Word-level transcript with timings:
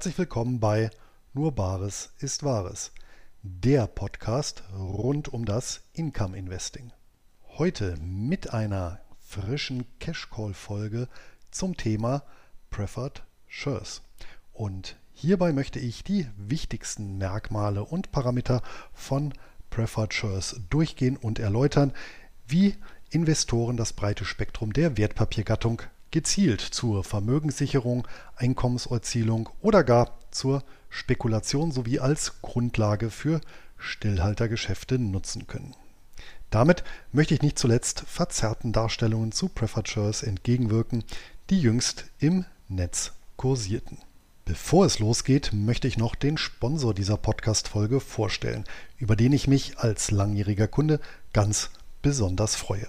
Herzlich 0.00 0.16
willkommen 0.16 0.60
bei 0.60 0.88
Nur 1.34 1.52
Bares 1.54 2.14
ist 2.20 2.42
Wahres, 2.42 2.90
der 3.42 3.86
Podcast 3.86 4.64
rund 4.74 5.28
um 5.28 5.44
das 5.44 5.82
Income 5.92 6.38
Investing. 6.38 6.90
Heute 7.58 7.98
mit 8.00 8.54
einer 8.54 9.02
frischen 9.18 9.84
Cash 9.98 10.30
Call 10.30 10.54
Folge 10.54 11.06
zum 11.50 11.76
Thema 11.76 12.22
Preferred 12.70 13.24
Shares. 13.46 14.00
Und 14.54 14.96
hierbei 15.12 15.52
möchte 15.52 15.78
ich 15.78 16.02
die 16.02 16.26
wichtigsten 16.38 17.18
Merkmale 17.18 17.84
und 17.84 18.10
Parameter 18.10 18.62
von 18.94 19.34
Preferred 19.68 20.14
Shares 20.14 20.62
durchgehen 20.70 21.18
und 21.18 21.38
erläutern, 21.38 21.92
wie 22.46 22.74
Investoren 23.10 23.76
das 23.76 23.92
breite 23.92 24.24
Spektrum 24.24 24.72
der 24.72 24.96
Wertpapiergattung 24.96 25.82
gezielt 26.10 26.60
zur 26.60 27.04
Vermögenssicherung, 27.04 28.06
Einkommenserzielung 28.36 29.48
oder 29.60 29.84
gar 29.84 30.18
zur 30.30 30.62
Spekulation 30.88 31.72
sowie 31.72 32.00
als 32.00 32.40
Grundlage 32.42 33.10
für 33.10 33.40
Stillhaltergeschäfte 33.78 34.98
nutzen 34.98 35.46
können. 35.46 35.74
Damit 36.50 36.82
möchte 37.12 37.34
ich 37.34 37.42
nicht 37.42 37.58
zuletzt 37.58 38.04
verzerrten 38.06 38.72
Darstellungen 38.72 39.32
zu 39.32 39.48
Preferred 39.48 39.88
Shares 39.88 40.22
entgegenwirken, 40.22 41.04
die 41.48 41.60
jüngst 41.60 42.06
im 42.18 42.44
Netz 42.68 43.12
kursierten. 43.36 43.98
Bevor 44.44 44.84
es 44.84 44.98
losgeht, 44.98 45.52
möchte 45.52 45.86
ich 45.86 45.96
noch 45.96 46.16
den 46.16 46.36
Sponsor 46.36 46.92
dieser 46.92 47.16
Podcast-Folge 47.16 48.00
vorstellen, 48.00 48.64
über 48.98 49.14
den 49.14 49.32
ich 49.32 49.46
mich 49.46 49.78
als 49.78 50.10
langjähriger 50.10 50.66
Kunde 50.66 50.98
ganz 51.32 51.70
besonders 52.02 52.56
freue. 52.56 52.88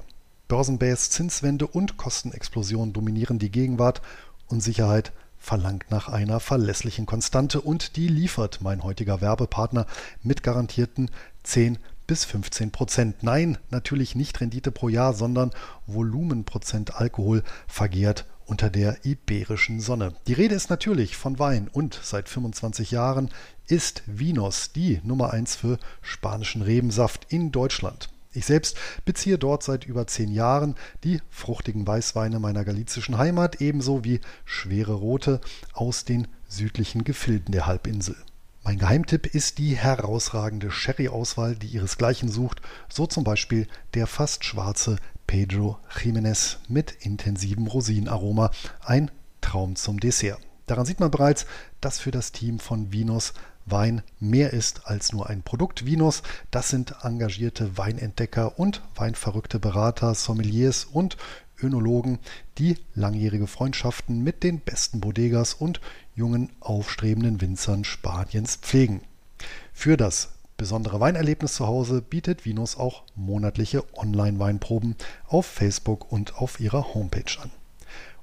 Börsenbase, 0.52 1.10
Zinswende 1.10 1.66
und 1.66 1.96
Kostenexplosion 1.96 2.92
dominieren 2.92 3.40
die 3.40 3.52
Gegenwart 3.52 4.02
und 4.48 4.60
Sicherheit 4.60 5.14
verlangt 5.38 5.86
nach 5.92 6.10
einer 6.10 6.42
verlässlichen 6.42 7.06
Konstante 7.06 7.62
und 7.62 7.96
die 7.96 8.10
liefert 8.10 8.60
mein 8.60 8.84
heutiger 8.84 9.22
Werbepartner 9.22 9.86
mit 10.24 10.44
garantierten 10.44 11.10
10 11.44 11.78
bis 12.06 12.26
15 12.26 12.72
Prozent. 12.72 13.24
Nein, 13.24 13.60
natürlich 13.70 14.14
nicht 14.14 14.42
Rendite 14.42 14.74
pro 14.74 14.90
Jahr, 14.90 15.14
sondern 15.14 15.52
Volumenprozent 15.88 16.96
Alkohol 16.96 17.44
vergehrt 17.66 18.26
unter 18.46 18.70
der 18.70 19.06
iberischen 19.06 19.80
Sonne. 19.80 20.16
Die 20.28 20.34
Rede 20.34 20.56
ist 20.56 20.70
natürlich 20.70 21.16
von 21.16 21.40
Wein 21.40 21.70
und 21.72 21.98
seit 22.04 22.28
25 22.28 22.92
Jahren 22.92 23.30
ist 23.68 24.04
Vinos 24.06 24.74
die 24.74 25.00
Nummer 25.06 25.32
1 25.32 25.56
für 25.56 25.80
spanischen 26.02 26.62
Rebensaft 26.62 27.28
in 27.30 27.54
Deutschland. 27.54 28.10
Ich 28.34 28.46
selbst 28.46 28.78
beziehe 29.04 29.38
dort 29.38 29.62
seit 29.62 29.86
über 29.86 30.08
zehn 30.08 30.32
Jahren 30.32 30.76
die 31.04 31.20
fruchtigen 31.30 31.86
Weißweine 31.86 32.40
meiner 32.40 32.64
galizischen 32.64 33.18
Heimat 33.18 33.60
ebenso 33.60 34.06
wie 34.06 34.22
schwere 34.46 34.94
Rote 34.94 35.42
aus 35.74 36.06
den 36.06 36.28
südlichen 36.48 37.04
Gefilden 37.04 37.52
der 37.52 37.68
Halbinsel. 37.68 38.16
Mein 38.64 38.78
Geheimtipp 38.78 39.26
ist 39.26 39.58
die 39.58 39.76
herausragende 39.76 40.72
Sherry-Auswahl, 40.72 41.56
die 41.56 41.68
ihresgleichen 41.68 42.30
sucht, 42.30 42.62
so 42.90 43.08
zum 43.08 43.24
Beispiel 43.24 43.68
der 43.96 44.08
fast 44.08 44.46
schwarze 44.46 44.98
Pedro 45.28 45.80
Jiménez 45.90 46.58
mit 46.70 46.92
intensivem 47.02 47.68
Rosinenaroma, 47.68 48.52
ein 48.82 49.12
Traum 49.42 49.76
zum 49.76 50.00
Dessert. 50.00 50.40
Daran 50.68 50.86
sieht 50.86 51.00
man 51.00 51.12
bereits, 51.12 51.48
dass 51.82 52.00
für 52.00 52.12
das 52.12 52.32
Team 52.32 52.60
von 52.60 52.94
Vinos 52.94 53.34
Wein 53.72 54.04
mehr 54.20 54.54
ist 54.54 54.88
als 54.88 55.14
nur 55.14 55.30
ein 55.30 55.44
Produkt. 55.44 55.86
Vinos, 55.86 56.24
das 56.52 56.70
sind 56.70 56.96
engagierte 57.04 57.78
Weinentdecker 57.78 58.60
und 58.60 58.82
weinverrückte 58.96 59.60
Berater, 59.60 60.14
Sommeliers 60.14 60.86
und 60.86 61.18
Önologen, 61.62 62.20
die 62.58 62.78
langjährige 62.96 63.48
Freundschaften 63.48 64.24
mit 64.24 64.44
den 64.44 64.60
besten 64.60 65.00
Bodegas 65.00 65.54
und 65.54 65.80
jungen 66.16 66.50
aufstrebenden 66.60 67.42
Winzern 67.42 67.84
Spaniens 67.84 68.58
pflegen. 68.58 69.02
Für 69.74 69.98
das 69.98 70.30
besondere 70.58 71.00
Weinerlebnis 71.00 71.56
zu 71.56 71.68
Hause 71.68 72.02
bietet 72.02 72.46
Vinos 72.46 72.78
auch 72.78 73.04
monatliche 73.16 73.84
Online-Weinproben 73.98 74.96
auf 75.28 75.46
Facebook 75.46 76.12
und 76.12 76.36
auf 76.36 76.60
ihrer 76.60 76.94
Homepage 76.94 77.40
an. 77.42 77.52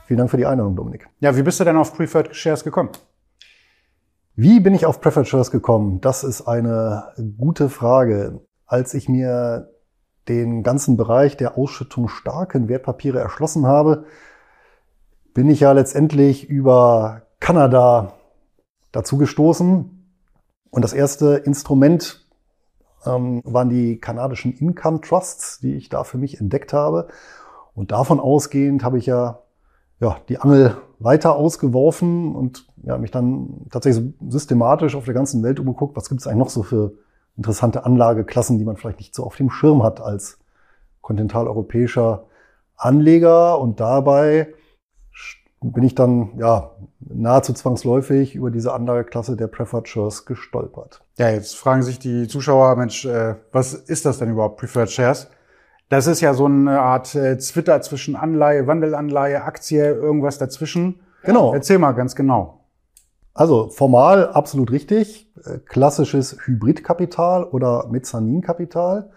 Vielen 0.10 0.18
Dank 0.18 0.32
für 0.32 0.38
die 0.38 0.48
Einladung, 0.48 0.76
Dominik. 0.76 1.08
Ja, 1.20 1.38
wie 1.38 1.44
bist 1.44 1.60
du 1.60 1.64
denn 1.64 1.78
auf 1.78 1.94
Preferred 1.94 2.36
Shares 2.36 2.64
gekommen? 2.64 2.90
Wie 4.36 4.60
bin 4.60 4.74
ich 4.74 4.88
auf 4.88 5.02
Preferred 5.02 5.28
Shares 5.28 5.52
gekommen? 5.52 6.02
Das 6.02 6.24
ist 6.24 6.48
eine 6.48 7.14
gute 7.38 7.70
Frage. 7.70 8.42
Als 8.66 8.96
ich 8.96 9.08
mir 9.08 9.70
den 10.28 10.64
ganzen 10.64 10.98
Bereich 10.98 11.38
der 11.38 11.60
Ausschüttung 11.60 12.08
starken 12.08 12.70
Wertpapiere 12.70 13.20
erschlossen 13.20 13.68
habe, 13.68 14.06
bin 15.36 15.48
ich 15.48 15.60
ja 15.60 15.74
letztendlich 15.74 16.50
über 16.50 17.28
Kanada 17.40 18.14
dazu 18.92 19.16
gestoßen. 19.20 20.12
Und 20.72 20.82
das 20.82 20.94
erste 20.94 21.36
Instrument 21.36 22.28
ähm, 23.06 23.44
waren 23.46 23.70
die 23.70 24.00
kanadischen 24.00 24.54
Income 24.54 25.02
Trusts, 25.02 25.60
die 25.60 25.76
ich 25.76 25.90
da 25.90 26.04
für 26.04 26.18
mich 26.18 26.42
entdeckt 26.42 26.74
habe. 26.74 27.10
Und 27.76 27.92
davon 27.92 28.20
ausgehend 28.20 28.84
habe 28.84 28.98
ich 28.98 29.06
ja 29.06 29.44
ja, 30.00 30.18
die 30.30 30.40
Angel 30.40 30.78
weiter 31.00 31.36
ausgeworfen 31.36 32.36
und 32.36 32.68
ja, 32.84 32.98
mich 32.98 33.12
dann 33.12 33.66
tatsächlich 33.72 34.14
systematisch 34.30 34.96
auf 34.96 35.06
der 35.06 35.14
ganzen 35.14 35.44
Welt 35.44 35.60
umgeguckt, 35.60 35.96
was 35.96 36.10
gibt 36.10 36.22
es 36.22 36.28
eigentlich 36.28 36.40
noch 36.40 36.50
so 36.50 36.64
für 36.64 36.94
interessante 37.38 37.86
Anlageklassen, 37.86 38.58
die 38.58 38.66
man 38.66 38.76
vielleicht 38.76 39.00
nicht 39.00 39.16
so 39.16 39.24
auf 39.24 39.36
dem 39.36 39.50
Schirm 39.50 39.84
hat 39.84 40.02
als 40.02 40.40
kontinentaleuropäischer 41.02 42.26
Anleger 42.76 43.60
und 43.60 43.80
dabei 43.80 44.54
bin 45.62 45.84
ich 45.84 45.96
dann 45.96 46.38
ja 46.38 46.72
nahezu 47.00 47.54
zwangsläufig 47.54 48.36
über 48.36 48.52
diese 48.52 48.74
andere 48.74 49.04
Klasse 49.04 49.36
der 49.36 49.48
Preferred 49.48 49.88
Shares 49.88 50.26
gestolpert. 50.26 51.02
Ja, 51.18 51.30
jetzt 51.30 51.56
fragen 51.56 51.84
sich 51.84 52.00
die 52.00 52.28
Zuschauer, 52.28 52.76
Mensch, 52.78 53.06
äh, 53.06 53.36
was 53.52 53.74
ist 53.74 54.06
das 54.06 54.20
denn 54.20 54.30
überhaupt, 54.30 54.58
Preferred 54.58 54.90
Shares? 54.90 55.30
Das 55.90 56.08
ist 56.08 56.22
ja 56.22 56.34
so 56.34 56.46
eine 56.46 56.80
Art 56.80 57.16
äh, 57.16 57.38
Twitter 57.38 57.82
zwischen 57.82 58.16
Anleihe, 58.16 58.68
Wandelanleihe, 58.68 59.44
Aktie, 59.44 59.84
irgendwas 59.84 60.38
dazwischen. 60.38 61.02
Genau. 61.24 61.54
Erzähl 61.54 61.80
mal 61.80 61.92
ganz 61.94 62.16
genau. 62.16 62.66
Also 63.34 63.70
formal 63.70 64.30
absolut 64.30 64.72
richtig. 64.72 65.32
Äh, 65.44 65.58
klassisches 65.60 66.38
Hybridkapital 66.46 67.44
oder 67.44 67.88
Mezzaninkapital. 67.90 69.10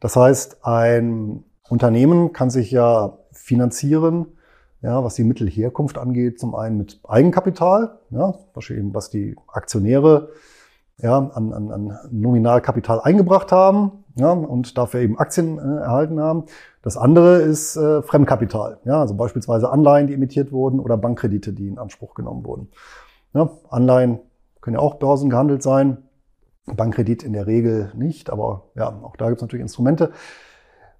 Das 0.00 0.16
heißt, 0.16 0.64
ein 0.64 1.44
Unternehmen 1.68 2.32
kann 2.32 2.50
sich 2.50 2.70
ja 2.70 3.18
finanzieren 3.32 4.26
ja, 4.84 5.02
was 5.02 5.14
die 5.14 5.24
Mittelherkunft 5.24 5.96
angeht, 5.96 6.38
zum 6.38 6.54
einen 6.54 6.76
mit 6.76 7.00
Eigenkapital, 7.08 7.98
ja, 8.10 8.34
was 8.52 9.08
die 9.08 9.34
Aktionäre 9.48 10.28
ja, 10.98 11.16
an, 11.16 11.54
an, 11.54 11.70
an 11.72 11.98
Nominalkapital 12.10 13.00
eingebracht 13.00 13.50
haben 13.50 14.03
ja, 14.16 14.30
und 14.30 14.78
dafür 14.78 15.00
eben 15.00 15.18
Aktien 15.18 15.58
äh, 15.58 15.82
erhalten 15.82 16.20
haben. 16.20 16.44
Das 16.82 16.96
andere 16.96 17.38
ist 17.38 17.76
äh, 17.76 18.02
Fremdkapital, 18.02 18.78
ja, 18.84 19.00
also 19.00 19.14
beispielsweise 19.14 19.70
Anleihen, 19.70 20.06
die 20.06 20.14
emittiert 20.14 20.52
wurden 20.52 20.80
oder 20.80 20.96
Bankkredite, 20.96 21.52
die 21.52 21.68
in 21.68 21.78
Anspruch 21.78 22.14
genommen 22.14 22.44
wurden. 22.44 22.68
Ja, 23.32 23.50
Anleihen 23.70 24.20
können 24.60 24.74
ja 24.74 24.80
auch 24.80 24.94
börsengehandelt 24.94 25.62
sein, 25.62 25.98
Bankkredit 26.66 27.22
in 27.22 27.32
der 27.32 27.46
Regel 27.46 27.92
nicht, 27.94 28.30
aber 28.30 28.64
ja, 28.74 28.88
auch 29.02 29.16
da 29.16 29.26
gibt 29.26 29.38
es 29.38 29.42
natürlich 29.42 29.62
Instrumente. 29.62 30.12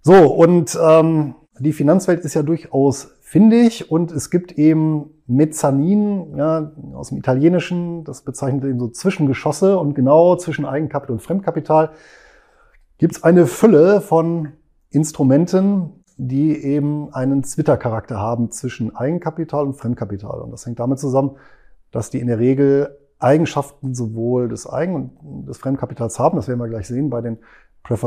So, 0.03 0.15
und 0.15 0.79
ähm, 0.83 1.35
die 1.59 1.73
Finanzwelt 1.73 2.21
ist 2.25 2.35
ja 2.35 2.43
durchaus 2.43 3.15
finde 3.35 3.57
ich. 3.57 3.91
Und 3.91 4.13
es 4.13 4.31
gibt 4.31 4.53
eben 4.59 5.11
Mezzanin, 5.27 6.37
ja, 6.37 6.71
aus 6.93 7.09
dem 7.09 7.19
Italienischen, 7.19 8.05
das 8.05 8.23
bezeichnet 8.23 8.63
eben 8.63 8.79
so 8.79 8.87
Zwischengeschosse 8.87 9.77
und 9.77 9.95
genau 9.95 10.37
zwischen 10.37 10.65
Eigenkapital 10.65 11.15
und 11.15 11.21
Fremdkapital 11.21 11.91
gibt 12.99 13.17
es 13.17 13.23
eine 13.23 13.47
Fülle 13.47 14.01
von 14.01 14.53
Instrumenten, 14.91 16.05
die 16.17 16.57
eben 16.57 17.13
einen 17.13 17.43
Twitter-Charakter 17.43 18.19
haben 18.19 18.51
zwischen 18.51 18.95
Eigenkapital 18.95 19.65
und 19.65 19.75
Fremdkapital. 19.75 20.41
Und 20.41 20.53
das 20.53 20.65
hängt 20.65 20.79
damit 20.79 20.99
zusammen, 20.99 21.37
dass 21.91 22.11
die 22.11 22.21
in 22.21 22.29
der 22.29 22.39
Regel 22.39 22.99
Eigenschaften 23.19 23.95
sowohl 23.95 24.49
des 24.49 24.69
Eigen- 24.71 24.95
und 24.95 25.47
des 25.47 25.59
Fremdkapitals 25.59 26.19
haben. 26.19 26.37
Das 26.37 26.47
werden 26.47 26.61
wir 26.61 26.69
gleich 26.69 26.87
sehen 26.87 27.11
bei 27.11 27.21
den 27.21 27.39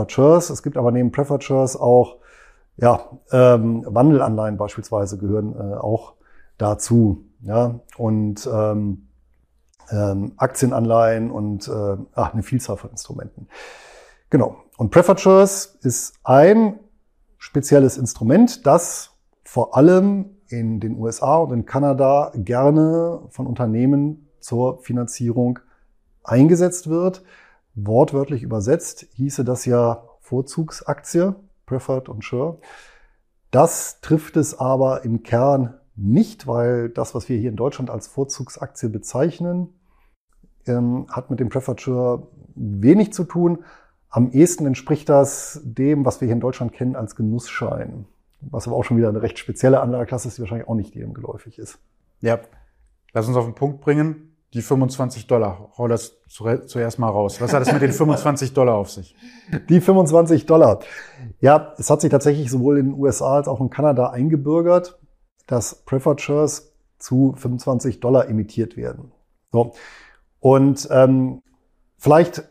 Shares. 0.07 0.49
Es 0.49 0.63
gibt 0.63 0.77
aber 0.77 0.91
neben 0.91 1.11
Shares 1.13 1.75
auch 1.75 2.17
ja, 2.77 2.99
ähm, 3.31 3.83
Wandelanleihen 3.87 4.57
beispielsweise 4.57 5.17
gehören 5.17 5.53
äh, 5.53 5.75
auch 5.75 6.13
dazu. 6.57 7.25
Ja, 7.41 7.79
und 7.97 8.49
ähm, 8.51 9.07
ähm, 9.89 10.33
Aktienanleihen 10.37 11.31
und 11.31 11.67
äh, 11.67 11.97
ach, 12.13 12.33
eine 12.33 12.43
Vielzahl 12.43 12.77
von 12.77 12.91
Instrumenten. 12.91 13.47
Genau. 14.29 14.57
Und 14.77 14.91
Prefatures 14.91 15.77
ist 15.81 16.13
ein 16.23 16.79
spezielles 17.39 17.97
Instrument, 17.97 18.65
das 18.67 19.11
vor 19.43 19.75
allem 19.75 20.37
in 20.49 20.79
den 20.79 20.97
USA 20.97 21.37
und 21.37 21.51
in 21.51 21.65
Kanada 21.65 22.31
gerne 22.35 23.21
von 23.31 23.47
Unternehmen 23.47 24.29
zur 24.39 24.77
Finanzierung 24.83 25.59
eingesetzt 26.23 26.89
wird. 26.89 27.23
Wortwörtlich 27.73 28.43
übersetzt 28.43 29.07
hieße 29.15 29.43
das 29.43 29.65
ja 29.65 30.03
Vorzugsaktie. 30.21 31.35
Preferred 31.65 32.07
und 32.07 32.23
Sure. 32.23 32.59
Das 33.51 33.99
trifft 34.01 34.37
es 34.37 34.57
aber 34.59 35.03
im 35.03 35.23
Kern 35.23 35.73
nicht, 35.95 36.47
weil 36.47 36.89
das, 36.89 37.15
was 37.15 37.27
wir 37.27 37.37
hier 37.37 37.49
in 37.49 37.55
Deutschland 37.55 37.89
als 37.89 38.07
Vorzugsaktie 38.07 38.89
bezeichnen, 38.89 39.73
ähm, 40.65 41.07
hat 41.11 41.29
mit 41.29 41.39
dem 41.39 41.49
Preferred 41.49 41.79
Sure 41.79 42.27
wenig 42.55 43.11
zu 43.11 43.23
tun. 43.23 43.65
Am 44.09 44.31
ehesten 44.31 44.65
entspricht 44.65 45.09
das 45.09 45.61
dem, 45.63 46.05
was 46.05 46.21
wir 46.21 46.27
hier 46.27 46.35
in 46.35 46.39
Deutschland 46.39 46.73
kennen 46.73 46.95
als 46.95 47.15
Genussschein. 47.15 48.05
Was 48.41 48.67
aber 48.67 48.75
auch 48.75 48.83
schon 48.83 48.97
wieder 48.97 49.09
eine 49.09 49.21
recht 49.21 49.39
spezielle 49.39 49.81
Anlageklasse 49.81 50.27
ist, 50.27 50.37
die 50.37 50.41
wahrscheinlich 50.41 50.67
auch 50.67 50.75
nicht 50.75 50.95
jedem 50.95 51.13
geläufig 51.13 51.57
ist. 51.57 51.79
Ja, 52.21 52.39
lass 53.13 53.27
uns 53.27 53.35
auf 53.37 53.45
den 53.45 53.55
Punkt 53.55 53.81
bringen. 53.81 54.35
Die 54.53 54.61
25 54.61 55.27
Dollar. 55.27 55.71
Hau 55.77 55.89
das 55.89 56.21
zuerst 56.27 56.99
mal 56.99 57.09
raus. 57.09 57.41
Was 57.41 57.51
hat 57.51 57.63
es 57.63 57.73
mit 57.73 57.81
den 57.81 57.91
25 57.91 58.53
Dollar 58.53 58.75
auf 58.75 58.89
sich? 58.89 59.13
Die 59.69 59.81
25 59.81 60.45
Dollar. 60.45 60.79
Ja, 61.41 61.73
es 61.77 61.89
hat 61.89 61.99
sich 61.99 62.09
tatsächlich 62.09 62.49
sowohl 62.49 62.79
in 62.79 62.91
den 62.91 62.99
USA 62.99 63.35
als 63.35 63.49
auch 63.49 63.59
in 63.59 63.69
Kanada 63.69 64.11
eingebürgert, 64.11 64.99
dass 65.47 65.83
Preferred 65.83 66.21
Shares 66.21 66.73
zu 66.97 67.33
25 67.37 67.99
Dollar 67.99 68.29
emittiert 68.29 68.77
werden. 68.77 69.11
So. 69.51 69.73
Und 70.39 70.87
ähm, 70.91 71.41
vielleicht 71.97 72.43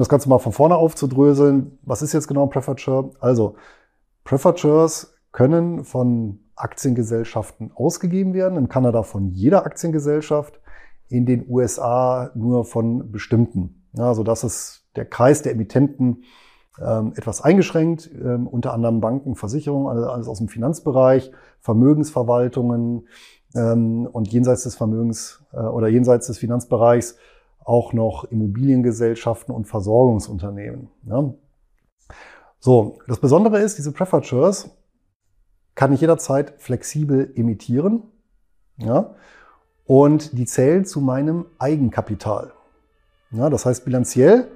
das 0.00 0.08
Ganze 0.08 0.28
mal 0.28 0.38
von 0.38 0.52
vorne 0.52 0.76
aufzudröseln. 0.76 1.78
Was 1.82 2.02
ist 2.02 2.12
jetzt 2.12 2.26
genau 2.26 2.44
ein 2.44 2.50
Preferred? 2.50 3.10
Also, 3.20 3.56
Preferred 4.24 5.08
können 5.32 5.84
von 5.84 6.40
Aktiengesellschaften 6.56 7.72
ausgegeben 7.74 8.34
werden, 8.34 8.58
in 8.58 8.68
Kanada 8.68 9.02
von 9.02 9.30
jeder 9.30 9.64
Aktiengesellschaft 9.64 10.60
in 11.08 11.26
den 11.26 11.48
USA 11.48 12.30
nur 12.34 12.64
von 12.64 13.10
bestimmten. 13.10 13.86
Ja, 13.92 14.14
so 14.14 14.22
dass 14.22 14.44
es 14.44 14.84
der 14.96 15.04
Kreis 15.04 15.42
der 15.42 15.52
Emittenten 15.52 16.24
ähm, 16.80 17.12
etwas 17.16 17.42
eingeschränkt, 17.42 18.10
ähm, 18.14 18.46
unter 18.46 18.72
anderem 18.72 19.00
Banken, 19.00 19.34
Versicherungen, 19.34 20.04
alles 20.04 20.28
aus 20.28 20.38
dem 20.38 20.48
Finanzbereich, 20.48 21.32
Vermögensverwaltungen 21.60 23.06
ähm, 23.54 24.06
und 24.10 24.32
jenseits 24.32 24.62
des 24.62 24.76
Vermögens 24.76 25.44
äh, 25.52 25.58
oder 25.58 25.88
jenseits 25.88 26.28
des 26.28 26.38
Finanzbereichs 26.38 27.16
auch 27.64 27.92
noch 27.92 28.24
Immobiliengesellschaften 28.24 29.54
und 29.54 29.66
Versorgungsunternehmen. 29.66 30.88
Ja. 31.04 31.32
So, 32.58 32.98
das 33.06 33.18
Besondere 33.18 33.60
ist, 33.60 33.78
diese 33.78 33.92
Preferred 33.92 34.26
Shares 34.26 34.70
kann 35.74 35.92
ich 35.92 36.00
jederzeit 36.00 36.54
flexibel 36.58 37.32
emittieren. 37.34 38.02
Ja, 38.76 39.14
und 39.90 40.38
die 40.38 40.46
zählen 40.46 40.84
zu 40.84 41.00
meinem 41.00 41.46
Eigenkapital. 41.58 42.52
Ja, 43.32 43.50
das 43.50 43.66
heißt, 43.66 43.84
bilanziell, 43.84 44.48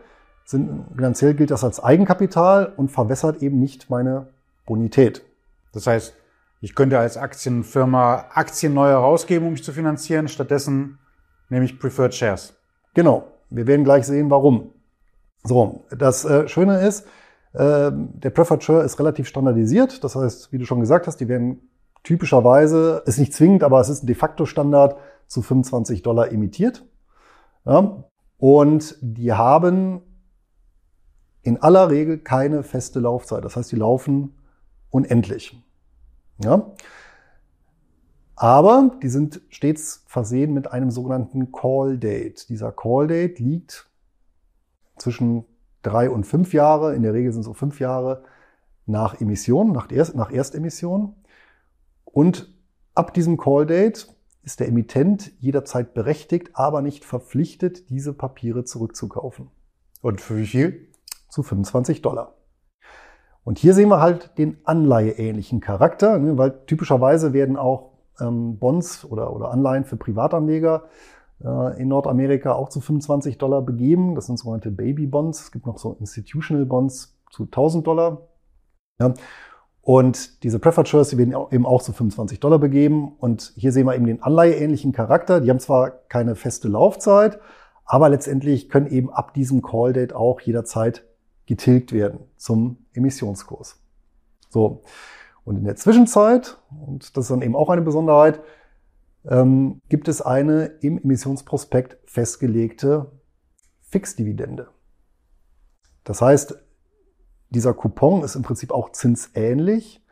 sind, 0.45 0.97
bilanziell 0.97 1.35
gilt 1.35 1.51
das 1.51 1.65
als 1.65 1.83
Eigenkapital 1.83 2.73
und 2.77 2.91
verwässert 2.91 3.43
eben 3.43 3.59
nicht 3.59 3.91
meine 3.91 4.29
Bonität. 4.65 5.25
Das 5.73 5.87
heißt, 5.89 6.15
ich 6.61 6.75
könnte 6.75 6.99
als 7.01 7.17
Aktienfirma 7.17 8.27
Aktien 8.33 8.75
neu 8.75 8.89
herausgeben, 8.89 9.47
um 9.47 9.53
mich 9.55 9.65
zu 9.65 9.73
finanzieren. 9.73 10.29
Stattdessen 10.29 10.99
nehme 11.49 11.65
ich 11.65 11.79
Preferred 11.79 12.15
Shares. 12.15 12.55
Genau. 12.95 13.25
Wir 13.51 13.67
werden 13.67 13.85
gleich 13.85 14.07
sehen, 14.07 14.31
warum. 14.31 14.71
So, 15.45 15.85
das 15.91 16.25
äh, 16.25 16.49
Schöne 16.49 16.81
ist, 16.81 17.07
äh, 17.53 17.93
der 17.93 18.31
Preferred 18.31 18.65
Share 18.65 18.83
ist 18.83 18.99
relativ 18.99 19.29
standardisiert. 19.29 20.03
Das 20.03 20.17
heißt, 20.17 20.53
wie 20.53 20.59
du 20.59 20.65
schon 20.65 20.81
gesagt 20.81 21.07
hast, 21.07 21.19
die 21.19 21.29
werden 21.29 21.69
typischerweise, 22.03 23.03
ist 23.07 23.19
nicht 23.19 23.33
zwingend, 23.33 23.63
aber 23.63 23.81
es 23.81 23.89
ist 23.89 24.09
de 24.09 24.15
facto 24.15 24.47
Standard, 24.47 24.97
zu 25.27 25.43
25 25.43 26.03
Dollar 26.03 26.33
emittiert. 26.33 26.85
Ja, 27.65 28.05
und 28.39 28.97
die 29.01 29.33
haben 29.33 30.03
in 31.43 31.63
aller 31.63 31.91
Regel 31.91 32.19
keine 32.19 32.63
feste 32.63 33.01
Laufzeit. 33.01 33.45
Das 33.45 33.57
heißt, 33.57 33.73
die 33.73 33.77
laufen 33.77 34.35
unendlich. 34.91 35.63
Ja? 36.43 36.73
Aber 38.37 38.97
die 39.03 39.09
sind 39.09 39.41
stets 39.49 40.05
versehen 40.07 40.53
mit 40.53 40.71
einem 40.71 40.91
sogenannten 40.91 41.53
Call 41.53 41.99
Date. 41.99 42.49
Dieser 42.49 42.73
Call 42.73 43.07
Date 43.07 43.39
liegt 43.39 43.89
zwischen 44.97 45.45
drei 45.83 46.11
und 46.11 46.25
fünf 46.25 46.53
Jahre, 46.53 46.95
in 46.95 47.03
der 47.03 47.13
Regel 47.13 47.33
sind 47.33 47.41
es 47.41 47.47
so 47.47 47.53
fünf 47.53 47.79
Jahre 47.79 48.25
nach 48.87 49.21
Emission, 49.21 49.73
nach, 49.73 49.91
Erst, 49.91 50.15
nach 50.15 50.33
Erstemission. 50.33 51.15
Und 52.05 52.53
ab 52.95 53.15
diesem 53.15 53.37
Call 53.37 53.67
Date 53.67 54.09
ist 54.43 54.61
der 54.61 54.69
Emittent 54.69 55.33
jederzeit 55.41 55.95
berechtigt, 55.95 56.51
aber 56.55 56.83
nicht 56.83 57.05
verpflichtet, 57.05 57.89
diese 57.89 58.13
Papiere 58.13 58.65
zurückzukaufen. 58.65 59.51
Und 60.03 60.21
für 60.21 60.37
wie 60.37 60.47
viel? 60.47 60.89
Zu 61.29 61.43
25 61.43 62.03
Dollar. 62.03 62.35
Und 63.43 63.59
hier 63.59 63.75
sehen 63.75 63.89
wir 63.89 64.01
halt 64.01 64.37
den 64.39 64.59
anleiheähnlichen 64.65 65.61
Charakter, 65.61 66.19
ne, 66.19 66.37
weil 66.39 66.65
typischerweise 66.67 67.33
werden 67.33 67.57
auch 67.57 67.94
ähm, 68.21 68.59
Bonds 68.59 69.05
oder, 69.05 69.35
oder 69.35 69.51
Anleihen 69.51 69.85
für 69.85 69.97
Privatanleger 69.97 70.85
äh, 71.43 71.81
in 71.81 71.89
Nordamerika 71.89 72.53
auch 72.53 72.69
zu 72.69 72.81
25 72.81 73.39
Dollar 73.39 73.63
begeben. 73.63 74.15
Das 74.15 74.27
sind 74.27 74.39
sogenannte 74.39 74.71
Baby 74.71 75.07
Bonds. 75.07 75.41
Es 75.41 75.53
gibt 75.53 75.67
noch 75.67 75.79
so 75.79 75.97
Institutional 76.01 76.67
Bonds 76.67 77.17
zu 77.31 77.45
1000 77.45 77.87
Dollar. 77.87 78.29
Ja. 79.01 79.15
Und 79.83 80.43
diese 80.45 80.59
Preferred 80.59 80.89
Shares, 80.89 81.11
die 81.11 81.19
werden 81.19 81.35
eben 81.51 81.67
auch 81.67 81.83
zu 81.83 81.93
25 81.93 82.41
Dollar 82.41 82.59
begeben. 82.59 83.13
Und 83.19 83.53
hier 83.57 83.71
sehen 83.71 83.87
wir 83.87 83.95
eben 83.95 84.07
den 84.07 84.23
anleiheähnlichen 84.23 84.93
Charakter. 84.93 85.41
Die 85.41 85.51
haben 85.51 85.61
zwar 85.61 85.91
keine 85.91 86.37
feste 86.37 86.69
Laufzeit, 86.69 87.39
aber 87.85 88.09
letztendlich 88.09 88.71
können 88.71 88.87
eben 88.87 89.11
ab 89.11 89.35
diesem 89.35 89.61
Call 89.61 89.93
Date 89.93 90.15
auch 90.15 90.41
jederzeit 90.41 91.05
getilgt 91.45 91.93
werden 91.93 92.21
zum 92.37 92.79
Emissionskurs. 92.95 93.79
So. 94.49 94.83
Und 95.45 95.57
in 95.57 95.65
der 95.65 95.77
Zwischenzeit, 95.77 96.59
und 96.87 97.17
das 97.17 97.25
ist 97.27 97.31
dann 97.31 97.43
eben 97.43 97.57
auch 97.57 97.69
eine 97.69 97.83
Besonderheit, 97.83 98.41
ähm, 99.27 99.81
gibt 99.89 100.09
es 100.09 100.23
eine 100.23 100.67
im 100.81 100.99
Emissionsprospekt 100.99 101.99
festgelegte 102.05 103.13
Fixdividende. 103.83 104.69
Das 106.05 106.21
heißt, 106.21 106.59
dieser 107.51 107.75
Coupon 107.75 108.23
ist 108.23 108.35
im 108.35 108.43
Prinzip 108.43 108.73
auch 108.73 108.91
zinsähnlich, 108.91 110.05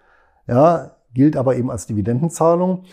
ja, 0.46 0.96
gilt 1.14 1.36
aber 1.36 1.56
eben 1.56 1.70
als 1.70 1.86
Dividendenzahlung. 1.86 2.84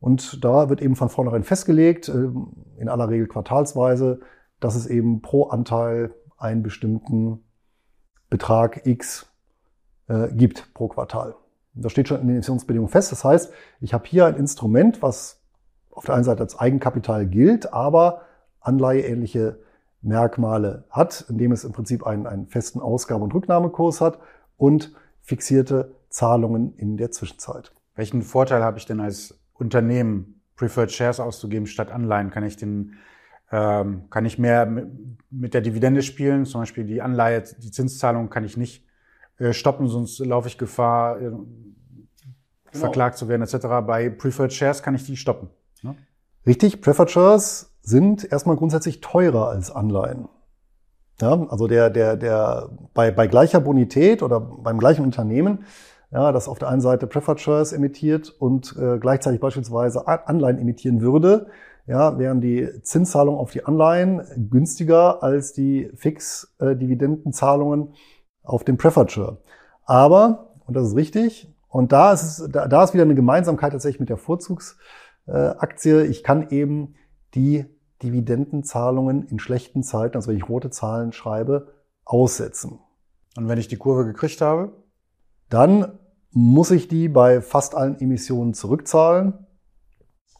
Und 0.00 0.44
da 0.44 0.68
wird 0.68 0.82
eben 0.82 0.96
von 0.96 1.08
vornherein 1.08 1.44
festgelegt, 1.44 2.08
äh, 2.08 2.30
in 2.78 2.88
aller 2.88 3.08
Regel 3.08 3.28
quartalsweise, 3.28 4.20
dass 4.60 4.74
es 4.74 4.86
eben 4.86 5.22
pro 5.22 5.44
Anteil 5.44 6.14
einen 6.36 6.62
bestimmten 6.62 7.44
Betrag 8.28 8.86
X 8.86 9.30
äh, 10.08 10.28
gibt 10.32 10.74
pro 10.74 10.88
Quartal. 10.88 11.36
Das 11.74 11.92
steht 11.92 12.08
schon 12.08 12.20
in 12.20 12.26
den 12.26 12.36
Emissionsbedingungen 12.36 12.90
fest. 12.90 13.12
Das 13.12 13.24
heißt, 13.24 13.52
ich 13.80 13.94
habe 13.94 14.06
hier 14.06 14.26
ein 14.26 14.36
Instrument, 14.36 15.02
was 15.02 15.40
auf 15.90 16.04
der 16.04 16.14
einen 16.14 16.24
Seite 16.24 16.42
als 16.42 16.58
Eigenkapital 16.58 17.26
gilt, 17.26 17.72
aber 17.72 18.22
anleiheähnliche 18.60 19.60
Merkmale 20.02 20.84
hat, 20.90 21.26
indem 21.28 21.52
es 21.52 21.64
im 21.64 21.72
Prinzip 21.72 22.06
einen, 22.06 22.26
einen 22.26 22.46
festen 22.46 22.80
Ausgabe- 22.80 23.24
und 23.24 23.34
Rücknahmekurs 23.34 24.00
hat 24.00 24.18
und 24.56 24.92
fixierte 25.20 25.94
Zahlungen 26.08 26.74
in 26.76 26.96
der 26.96 27.10
Zwischenzeit. 27.10 27.72
Welchen 27.94 28.22
Vorteil 28.22 28.62
habe 28.62 28.78
ich 28.78 28.86
denn 28.86 29.00
als 29.00 29.38
Unternehmen, 29.54 30.40
Preferred 30.56 30.92
Shares 30.92 31.20
auszugeben 31.20 31.66
statt 31.66 31.90
Anleihen? 31.90 32.30
Kann 32.30 32.44
ich 32.44 32.56
den 32.56 32.94
ähm, 33.52 34.08
kann 34.08 34.24
ich 34.24 34.38
mehr 34.38 34.66
mit 35.30 35.54
der 35.54 35.60
Dividende 35.60 36.02
spielen, 36.02 36.46
zum 36.46 36.62
Beispiel 36.62 36.84
die 36.84 37.02
Anleihe, 37.02 37.42
die 37.42 37.70
Zinszahlung 37.70 38.30
kann 38.30 38.44
ich 38.44 38.56
nicht 38.56 38.86
stoppen, 39.52 39.88
sonst 39.88 40.18
laufe 40.20 40.48
ich 40.48 40.58
Gefahr, 40.58 41.16
äh, 41.16 41.24
genau. 41.24 41.44
verklagt 42.70 43.18
zu 43.18 43.28
werden 43.28 43.42
etc. 43.42 43.66
Bei 43.86 44.08
Preferred 44.08 44.52
Shares 44.52 44.82
kann 44.82 44.94
ich 44.94 45.04
die 45.04 45.16
stoppen. 45.16 45.50
Ne? 45.82 45.96
Richtig, 46.46 46.80
Preferred 46.80 47.10
Shares 47.10 47.72
sind 47.82 48.30
erstmal 48.30 48.56
grundsätzlich 48.56 49.00
teurer 49.00 49.48
als 49.48 49.70
Anleihen. 49.70 50.28
Ja, 51.20 51.46
also 51.48 51.66
der, 51.66 51.90
der, 51.90 52.16
der, 52.16 52.70
bei, 52.94 53.10
bei 53.10 53.26
gleicher 53.26 53.60
Bonität 53.60 54.22
oder 54.22 54.40
beim 54.40 54.78
gleichen 54.78 55.04
Unternehmen, 55.04 55.64
ja, 56.10 56.32
das 56.32 56.48
auf 56.48 56.58
der 56.58 56.68
einen 56.68 56.80
Seite 56.80 57.06
Preferred 57.06 57.40
Shares 57.40 57.72
emittiert 57.72 58.30
und 58.30 58.76
äh, 58.76 58.98
gleichzeitig 58.98 59.40
beispielsweise 59.40 60.06
Anleihen 60.06 60.58
emittieren 60.58 61.00
würde, 61.00 61.46
ja, 61.86 62.18
wären 62.18 62.40
die 62.40 62.68
Zinszahlungen 62.82 63.40
auf 63.40 63.50
die 63.50 63.64
Anleihen 63.64 64.22
günstiger 64.50 65.22
als 65.22 65.52
die 65.52 65.90
Fix-Dividendenzahlungen 65.94 67.94
auf 68.42 68.64
dem 68.64 68.76
Preferred 68.76 69.10
Share. 69.10 69.38
Aber, 69.84 70.54
und 70.66 70.74
das 70.74 70.88
ist 70.88 70.96
richtig, 70.96 71.52
und 71.68 71.92
da 71.92 72.12
ist, 72.12 72.22
es, 72.22 72.48
da, 72.50 72.68
da 72.68 72.84
ist 72.84 72.92
wieder 72.92 73.04
eine 73.04 73.14
Gemeinsamkeit 73.14 73.72
tatsächlich 73.72 74.00
mit 74.00 74.10
der 74.10 74.18
Vorzugsaktie. 74.18 76.02
Ich 76.04 76.22
kann 76.22 76.50
eben 76.50 76.94
die 77.34 77.64
Dividendenzahlungen 78.02 79.26
in 79.28 79.38
schlechten 79.38 79.82
Zeiten, 79.82 80.16
also 80.16 80.28
wenn 80.28 80.36
ich 80.36 80.48
rote 80.48 80.68
Zahlen 80.70 81.12
schreibe, 81.12 81.72
aussetzen. 82.04 82.80
Und 83.36 83.48
wenn 83.48 83.58
ich 83.58 83.68
die 83.68 83.76
Kurve 83.76 84.04
gekriegt 84.04 84.42
habe? 84.42 84.72
Dann 85.48 85.98
muss 86.30 86.70
ich 86.70 86.88
die 86.88 87.08
bei 87.08 87.40
fast 87.40 87.74
allen 87.74 87.98
Emissionen 88.00 88.54
zurückzahlen. 88.54 89.46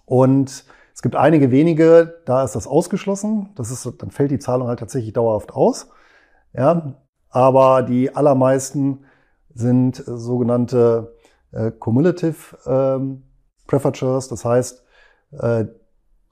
Und 0.04 0.64
es 0.94 1.00
gibt 1.00 1.16
einige 1.16 1.50
wenige, 1.50 2.20
da 2.26 2.44
ist 2.44 2.54
das 2.54 2.66
ausgeschlossen. 2.66 3.50
Das 3.54 3.70
ist, 3.70 3.88
dann 4.02 4.10
fällt 4.10 4.30
die 4.30 4.38
Zahlung 4.38 4.68
halt 4.68 4.80
tatsächlich 4.80 5.14
dauerhaft 5.14 5.52
aus. 5.52 5.88
Ja, 6.52 7.02
aber 7.32 7.82
die 7.82 8.14
allermeisten 8.14 9.04
sind 9.54 10.02
sogenannte 10.06 11.14
äh, 11.50 11.70
cumulative 11.72 12.56
ähm, 12.66 13.22
Prefatures. 13.66 14.28
Das 14.28 14.44
heißt, 14.44 14.84
äh, 15.32 15.64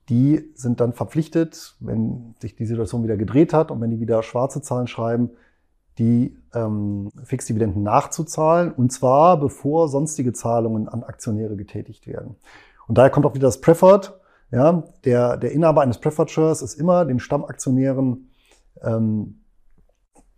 die 0.08 0.50
sind 0.54 0.80
dann 0.80 0.92
verpflichtet, 0.92 1.76
wenn 1.80 2.34
sich 2.40 2.54
die 2.54 2.66
Situation 2.66 3.02
wieder 3.02 3.16
gedreht 3.16 3.52
hat 3.52 3.70
und 3.70 3.80
wenn 3.80 3.90
die 3.90 4.00
wieder 4.00 4.22
schwarze 4.22 4.60
Zahlen 4.60 4.86
schreiben, 4.86 5.30
die 5.98 6.36
ähm, 6.54 7.10
Fixdividenden 7.24 7.82
nachzuzahlen, 7.82 8.72
und 8.72 8.90
zwar 8.90 9.38
bevor 9.38 9.88
sonstige 9.88 10.32
Zahlungen 10.32 10.88
an 10.88 11.02
Aktionäre 11.02 11.56
getätigt 11.56 12.06
werden. 12.06 12.36
Und 12.88 12.98
daher 12.98 13.10
kommt 13.10 13.26
auch 13.26 13.34
wieder 13.34 13.46
das 13.46 13.60
Preferred. 13.60 14.18
Ja, 14.50 14.84
der, 15.04 15.36
der 15.36 15.52
Inhaber 15.52 15.82
eines 15.82 15.98
Preferred 15.98 16.30
Shares 16.30 16.60
ist 16.60 16.74
immer 16.74 17.04
den 17.04 17.20
Stammaktionären 17.20 18.30
ähm, 18.82 19.39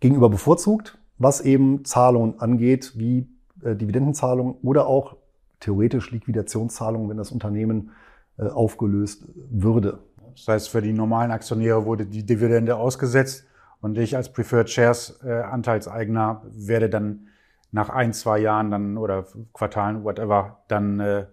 gegenüber 0.03 0.29
bevorzugt, 0.29 0.97
was 1.17 1.39
eben 1.39 1.85
Zahlungen 1.85 2.37
angeht, 2.41 2.91
wie 2.97 3.29
äh, 3.63 3.73
Dividendenzahlungen 3.73 4.55
oder 4.61 4.85
auch 4.85 5.15
theoretisch 5.61 6.11
Liquidationszahlungen, 6.11 7.09
wenn 7.09 7.15
das 7.15 7.31
Unternehmen 7.31 7.91
äh, 8.37 8.47
aufgelöst 8.47 9.25
würde. 9.49 9.99
Das 10.35 10.47
heißt, 10.49 10.69
für 10.69 10.81
die 10.81 10.91
normalen 10.91 11.31
Aktionäre 11.31 11.85
wurde 11.85 12.05
die 12.05 12.25
Dividende 12.25 12.75
ausgesetzt 12.75 13.45
und 13.79 13.97
ich 13.97 14.17
als 14.17 14.33
Preferred 14.33 14.69
Shares 14.69 15.21
äh, 15.23 15.31
Anteilseigner 15.31 16.41
werde 16.51 16.89
dann 16.89 17.27
nach 17.71 17.89
ein, 17.89 18.11
zwei 18.11 18.39
Jahren 18.39 18.71
dann 18.71 18.97
oder 18.97 19.25
Quartalen, 19.53 20.03
whatever, 20.03 20.63
dann 20.67 20.99
äh, 20.99 21.27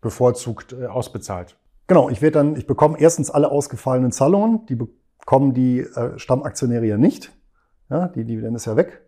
bevorzugt 0.00 0.74
äh, 0.74 0.86
ausbezahlt. 0.86 1.56
Genau, 1.88 2.08
ich 2.08 2.22
werde 2.22 2.34
dann, 2.34 2.54
ich 2.54 2.68
bekomme 2.68 3.00
erstens 3.00 3.30
alle 3.30 3.50
ausgefallenen 3.50 4.12
Zahlungen, 4.12 4.64
die 4.66 4.76
bekommen 4.76 5.54
die 5.54 5.80
äh, 5.80 6.16
Stammaktionäre 6.20 6.86
ja 6.86 6.96
nicht. 6.96 7.32
Ja, 7.90 8.08
die 8.08 8.24
Dividende 8.24 8.56
ist 8.56 8.66
ja 8.66 8.76
weg. 8.76 9.02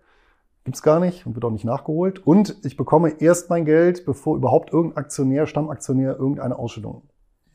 Gibt's 0.65 0.83
gar 0.83 1.01
nicht 1.01 1.27
und 1.27 1.35
wird 1.35 1.45
auch 1.45 1.51
nicht 1.51 1.65
nachgeholt. 1.65 2.25
Und 2.27 2.57
ich 2.65 2.77
bekomme 2.77 3.21
erst 3.21 3.51
mein 3.51 3.65
Geld, 3.65 4.05
bevor 4.05 4.37
überhaupt 4.37 4.73
irgendein 4.73 4.99
Aktionär, 4.99 5.47
Stammaktionär 5.47 6.17
irgendeine 6.17 6.59
Ausschüttung 6.59 7.03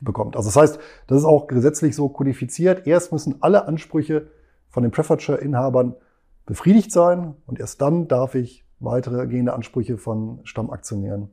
bekommt. 0.00 0.36
Also 0.36 0.48
das 0.48 0.56
heißt, 0.56 0.80
das 1.06 1.18
ist 1.18 1.24
auch 1.24 1.46
gesetzlich 1.46 1.94
so 1.94 2.08
kodifiziert. 2.08 2.86
Erst 2.86 3.12
müssen 3.12 3.36
alle 3.40 3.66
Ansprüche 3.66 4.28
von 4.68 4.82
den 4.82 4.92
Preferred 4.92 5.22
Share 5.22 5.38
Inhabern 5.38 5.94
befriedigt 6.46 6.92
sein 6.92 7.34
und 7.46 7.60
erst 7.60 7.80
dann 7.80 8.08
darf 8.08 8.34
ich 8.34 8.64
weitere 8.80 9.26
gehende 9.26 9.52
Ansprüche 9.52 9.98
von 9.98 10.40
Stammaktionären 10.44 11.30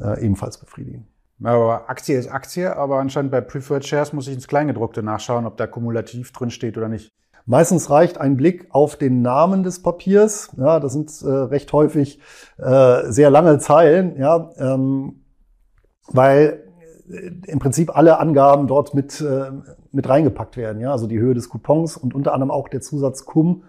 äh, 0.00 0.24
ebenfalls 0.24 0.58
befriedigen. 0.58 1.08
Aber 1.42 1.88
Aktie 1.88 2.18
ist 2.18 2.28
Aktie, 2.28 2.76
aber 2.76 2.98
anscheinend 2.98 3.30
bei 3.30 3.40
Preferred 3.40 3.86
Shares 3.86 4.12
muss 4.12 4.26
ich 4.26 4.34
ins 4.34 4.48
Kleingedruckte 4.48 5.02
nachschauen, 5.02 5.46
ob 5.46 5.56
da 5.56 5.66
kumulativ 5.66 6.32
drin 6.32 6.50
steht 6.50 6.76
oder 6.76 6.88
nicht. 6.88 7.12
Meistens 7.48 7.88
reicht 7.88 8.20
ein 8.20 8.36
Blick 8.36 8.66
auf 8.72 8.96
den 8.96 9.22
Namen 9.22 9.62
des 9.62 9.82
Papiers. 9.82 10.50
Ja, 10.58 10.80
das 10.80 10.92
sind 10.92 11.10
äh, 11.22 11.30
recht 11.30 11.72
häufig 11.72 12.20
äh, 12.58 13.10
sehr 13.10 13.30
lange 13.30 13.58
Zeilen, 13.58 14.18
ja, 14.18 14.50
ähm, 14.58 15.24
weil 16.08 16.62
äh, 17.10 17.30
im 17.46 17.58
Prinzip 17.58 17.96
alle 17.96 18.18
Angaben 18.18 18.66
dort 18.66 18.92
mit, 18.92 19.22
äh, 19.22 19.50
mit 19.92 20.06
reingepackt 20.06 20.58
werden. 20.58 20.82
Ja, 20.82 20.92
also 20.92 21.06
die 21.06 21.18
Höhe 21.18 21.32
des 21.32 21.48
Coupons 21.48 21.96
und 21.96 22.14
unter 22.14 22.34
anderem 22.34 22.50
auch 22.50 22.68
der 22.68 22.82
Zusatz 22.82 23.24
cum 23.24 23.62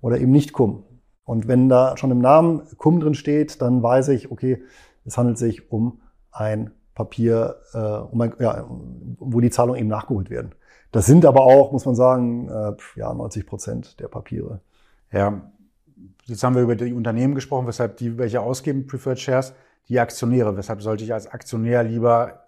oder 0.00 0.20
eben 0.20 0.30
nicht 0.30 0.52
cum. 0.52 0.84
Und 1.24 1.48
wenn 1.48 1.68
da 1.68 1.96
schon 1.96 2.12
im 2.12 2.20
Namen 2.20 2.68
cum 2.76 3.00
drin 3.00 3.14
steht, 3.14 3.60
dann 3.60 3.82
weiß 3.82 4.10
ich, 4.10 4.30
okay, 4.30 4.62
es 5.04 5.18
handelt 5.18 5.38
sich 5.38 5.72
um 5.72 6.02
ein 6.30 6.70
Papier, 6.94 7.56
äh, 7.74 8.12
um 8.12 8.20
ein, 8.20 8.32
ja, 8.38 8.64
wo 9.18 9.40
die 9.40 9.50
Zahlungen 9.50 9.80
eben 9.80 9.88
nachgeholt 9.88 10.30
werden. 10.30 10.52
Das 10.90 11.06
sind 11.06 11.26
aber 11.26 11.42
auch, 11.42 11.72
muss 11.72 11.84
man 11.84 11.94
sagen, 11.94 12.48
äh, 12.48 12.72
ja, 12.96 13.12
90 13.12 13.46
Prozent 13.46 14.00
der 14.00 14.08
Papiere. 14.08 14.60
Ja, 15.12 15.50
jetzt 16.24 16.42
haben 16.42 16.54
wir 16.54 16.62
über 16.62 16.76
die 16.76 16.92
Unternehmen 16.92 17.34
gesprochen, 17.34 17.66
weshalb 17.66 17.98
die 17.98 18.16
welche 18.16 18.40
ausgeben, 18.40 18.86
Preferred 18.86 19.18
Shares, 19.18 19.54
die 19.88 20.00
Aktionäre. 20.00 20.56
Weshalb 20.56 20.82
sollte 20.82 21.04
ich 21.04 21.12
als 21.12 21.26
Aktionär 21.26 21.82
lieber 21.82 22.44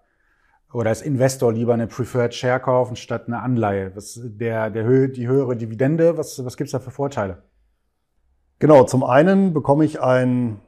oder 0.73 0.89
als 0.89 1.01
Investor 1.01 1.51
lieber 1.53 1.73
eine 1.73 1.87
Preferred 1.87 2.33
Share 2.33 2.59
kaufen 2.59 2.95
statt 2.95 3.23
eine 3.27 3.41
Anleihe? 3.41 3.95
Was, 3.95 4.19
der, 4.23 4.69
der 4.69 4.85
Höhe, 4.85 5.09
die 5.09 5.27
höhere 5.27 5.55
Dividende, 5.55 6.17
was, 6.17 6.43
was 6.43 6.57
gibt's 6.57 6.71
da 6.71 6.79
für 6.79 6.91
Vorteile? 6.91 7.43
Genau, 8.59 8.83
zum 8.83 9.03
einen 9.03 9.53
bekomme 9.53 9.85
ich 9.85 10.01
ein, 10.01 10.61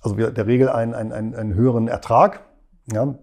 also 0.00 0.14
der 0.14 0.46
Regel 0.46 0.68
einen, 0.68 0.94
einen, 0.94 1.12
einen, 1.12 1.34
einen 1.34 1.54
höheren 1.54 1.88
Ertrag, 1.88 2.48
ja, 2.90 3.18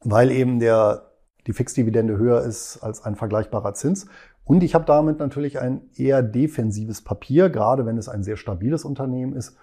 weil 0.00 0.30
eben 0.30 0.60
der 0.60 1.11
die 1.46 1.52
Fixdividende 1.52 2.16
höher 2.16 2.42
ist 2.42 2.78
als 2.82 3.04
ein 3.04 3.16
vergleichbarer 3.16 3.74
Zins. 3.74 4.06
Und 4.44 4.62
ich 4.62 4.74
habe 4.74 4.84
damit 4.84 5.18
natürlich 5.18 5.60
ein 5.60 5.82
eher 5.96 6.22
defensives 6.22 7.02
Papier, 7.02 7.48
gerade 7.50 7.86
wenn 7.86 7.98
es 7.98 8.08
ein 8.08 8.22
sehr 8.22 8.36
stabiles 8.36 8.84
Unternehmen 8.84 9.34
ist. 9.34 9.56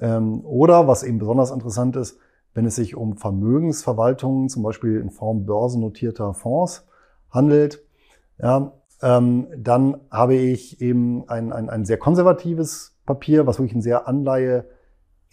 Ähm, 0.00 0.44
oder, 0.44 0.86
was 0.86 1.02
eben 1.02 1.18
besonders 1.18 1.50
interessant 1.50 1.96
ist, 1.96 2.18
wenn 2.52 2.66
es 2.66 2.76
sich 2.76 2.94
um 2.94 3.16
Vermögensverwaltungen, 3.16 4.48
zum 4.48 4.62
Beispiel 4.62 5.00
in 5.00 5.10
Form 5.10 5.44
börsennotierter 5.44 6.34
Fonds 6.34 6.86
handelt, 7.30 7.82
ja, 8.38 8.72
ähm, 9.02 9.48
dann 9.56 10.00
habe 10.10 10.34
ich 10.34 10.80
eben 10.80 11.28
ein, 11.28 11.52
ein, 11.52 11.68
ein 11.68 11.84
sehr 11.84 11.98
konservatives 11.98 12.96
Papier, 13.06 13.46
was 13.46 13.58
wirklich 13.58 13.74
einen 13.74 13.82
sehr 13.82 14.08
Anleihe 14.08 14.66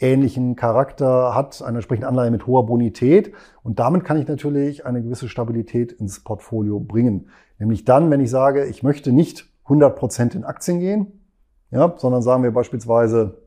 ähnlichen 0.02 0.56
Charakter 0.56 1.36
hat, 1.36 1.62
eine 1.62 1.78
entsprechende 1.78 2.08
Anleihe 2.08 2.32
mit 2.32 2.48
hoher 2.48 2.66
Bonität. 2.66 3.34
Und 3.64 3.80
damit 3.80 4.04
kann 4.04 4.18
ich 4.18 4.28
natürlich 4.28 4.86
eine 4.86 5.02
gewisse 5.02 5.30
Stabilität 5.30 5.92
ins 5.92 6.24
Portfolio 6.24 6.80
bringen. 6.80 7.30
Nämlich 7.60 7.86
dann, 7.86 8.10
wenn 8.10 8.20
ich 8.20 8.30
sage, 8.30 8.66
ich 8.66 8.84
möchte 8.84 9.12
nicht 9.12 9.48
100 9.66 9.96
Prozent 9.96 10.36
in 10.36 10.44
Aktien 10.44 10.80
gehen, 10.80 11.22
ja, 11.70 11.94
sondern 11.98 12.22
sagen 12.22 12.44
wir 12.44 12.52
beispielsweise 12.52 13.42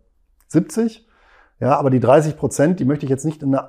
70, 0.49 1.07
ja, 1.61 1.77
aber 1.77 1.91
die 1.91 2.01
30 2.01 2.37
Prozent, 2.37 2.81
die 2.81 2.85
möchte 2.85 3.07
ich 3.07 3.11
jetzt 3.11 3.25
nicht 3.25 3.43
in 3.43 3.55
eine 3.55 3.69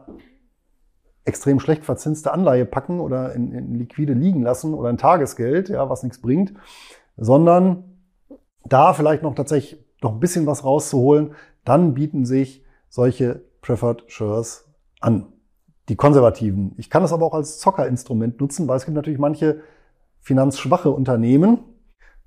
extrem 1.26 1.60
schlecht 1.60 1.84
verzinste 1.84 2.32
Anleihe 2.32 2.66
packen 2.66 3.00
oder 3.00 3.34
in, 3.34 3.52
in 3.52 3.76
liquide 3.76 4.14
liegen 4.14 4.44
lassen 4.44 4.74
oder 4.74 4.90
ein 4.90 4.98
Tagesgeld, 4.98 5.70
ja, 5.70 5.90
was 5.90 6.04
nichts 6.04 6.22
bringt, 6.22 6.54
sondern 7.18 7.96
da 8.64 8.94
vielleicht 8.94 9.24
noch 9.24 9.36
tatsächlich 9.36 9.84
noch 10.02 10.14
ein 10.14 10.20
bisschen 10.20 10.46
was 10.46 10.64
rauszuholen, 10.64 11.34
dann 11.64 11.94
bieten 11.94 12.26
sich 12.26 12.65
solche 12.96 13.44
Preferred 13.62 14.06
Shares 14.08 14.72
an. 15.02 15.28
Die 15.90 15.98
konservativen. 15.98 16.74
Ich 16.78 16.90
kann 16.90 17.02
das 17.04 17.12
aber 17.12 17.26
auch 17.26 17.34
als 17.34 17.60
Zockerinstrument 17.60 18.40
nutzen, 18.40 18.68
weil 18.68 18.78
es 18.78 18.86
gibt 18.86 18.96
natürlich 18.96 19.20
manche 19.20 19.62
finanzschwache 20.22 20.90
Unternehmen. 20.90 21.60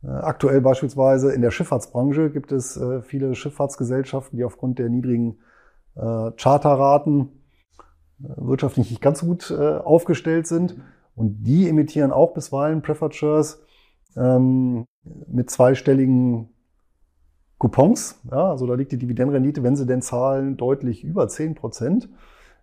Äh, 0.04 0.08
aktuell 0.08 0.60
beispielsweise 0.60 1.32
in 1.32 1.40
der 1.40 1.50
Schifffahrtsbranche 1.50 2.30
gibt 2.30 2.52
es 2.52 2.76
äh, 2.76 3.00
viele 3.00 3.34
Schifffahrtsgesellschaften, 3.34 4.36
die 4.36 4.44
aufgrund 4.44 4.78
der 4.78 4.90
niedrigen 4.90 5.38
äh, 5.96 6.30
Charterraten 6.36 7.30
wirtschaftlich 8.18 8.90
nicht 8.90 9.00
ganz 9.00 9.20
so 9.20 9.26
gut 9.26 9.52
aufgestellt 9.52 10.48
sind. 10.48 10.76
Und 11.14 11.44
die 11.44 11.68
emittieren 11.68 12.10
auch 12.12 12.34
bisweilen 12.34 12.82
Preferred 12.82 13.14
Shares 13.14 13.62
ähm, 14.16 14.86
mit 15.28 15.50
zweistelligen 15.50 16.50
Coupons. 17.58 18.20
Ja, 18.30 18.50
also 18.50 18.66
da 18.66 18.74
liegt 18.74 18.92
die 18.92 18.98
Dividendenrendite, 18.98 19.62
wenn 19.62 19.76
sie 19.76 19.86
denn 19.86 20.00
zahlen, 20.02 20.56
deutlich 20.56 21.04
über 21.04 21.28
10 21.28 21.54
Prozent. 21.54 22.08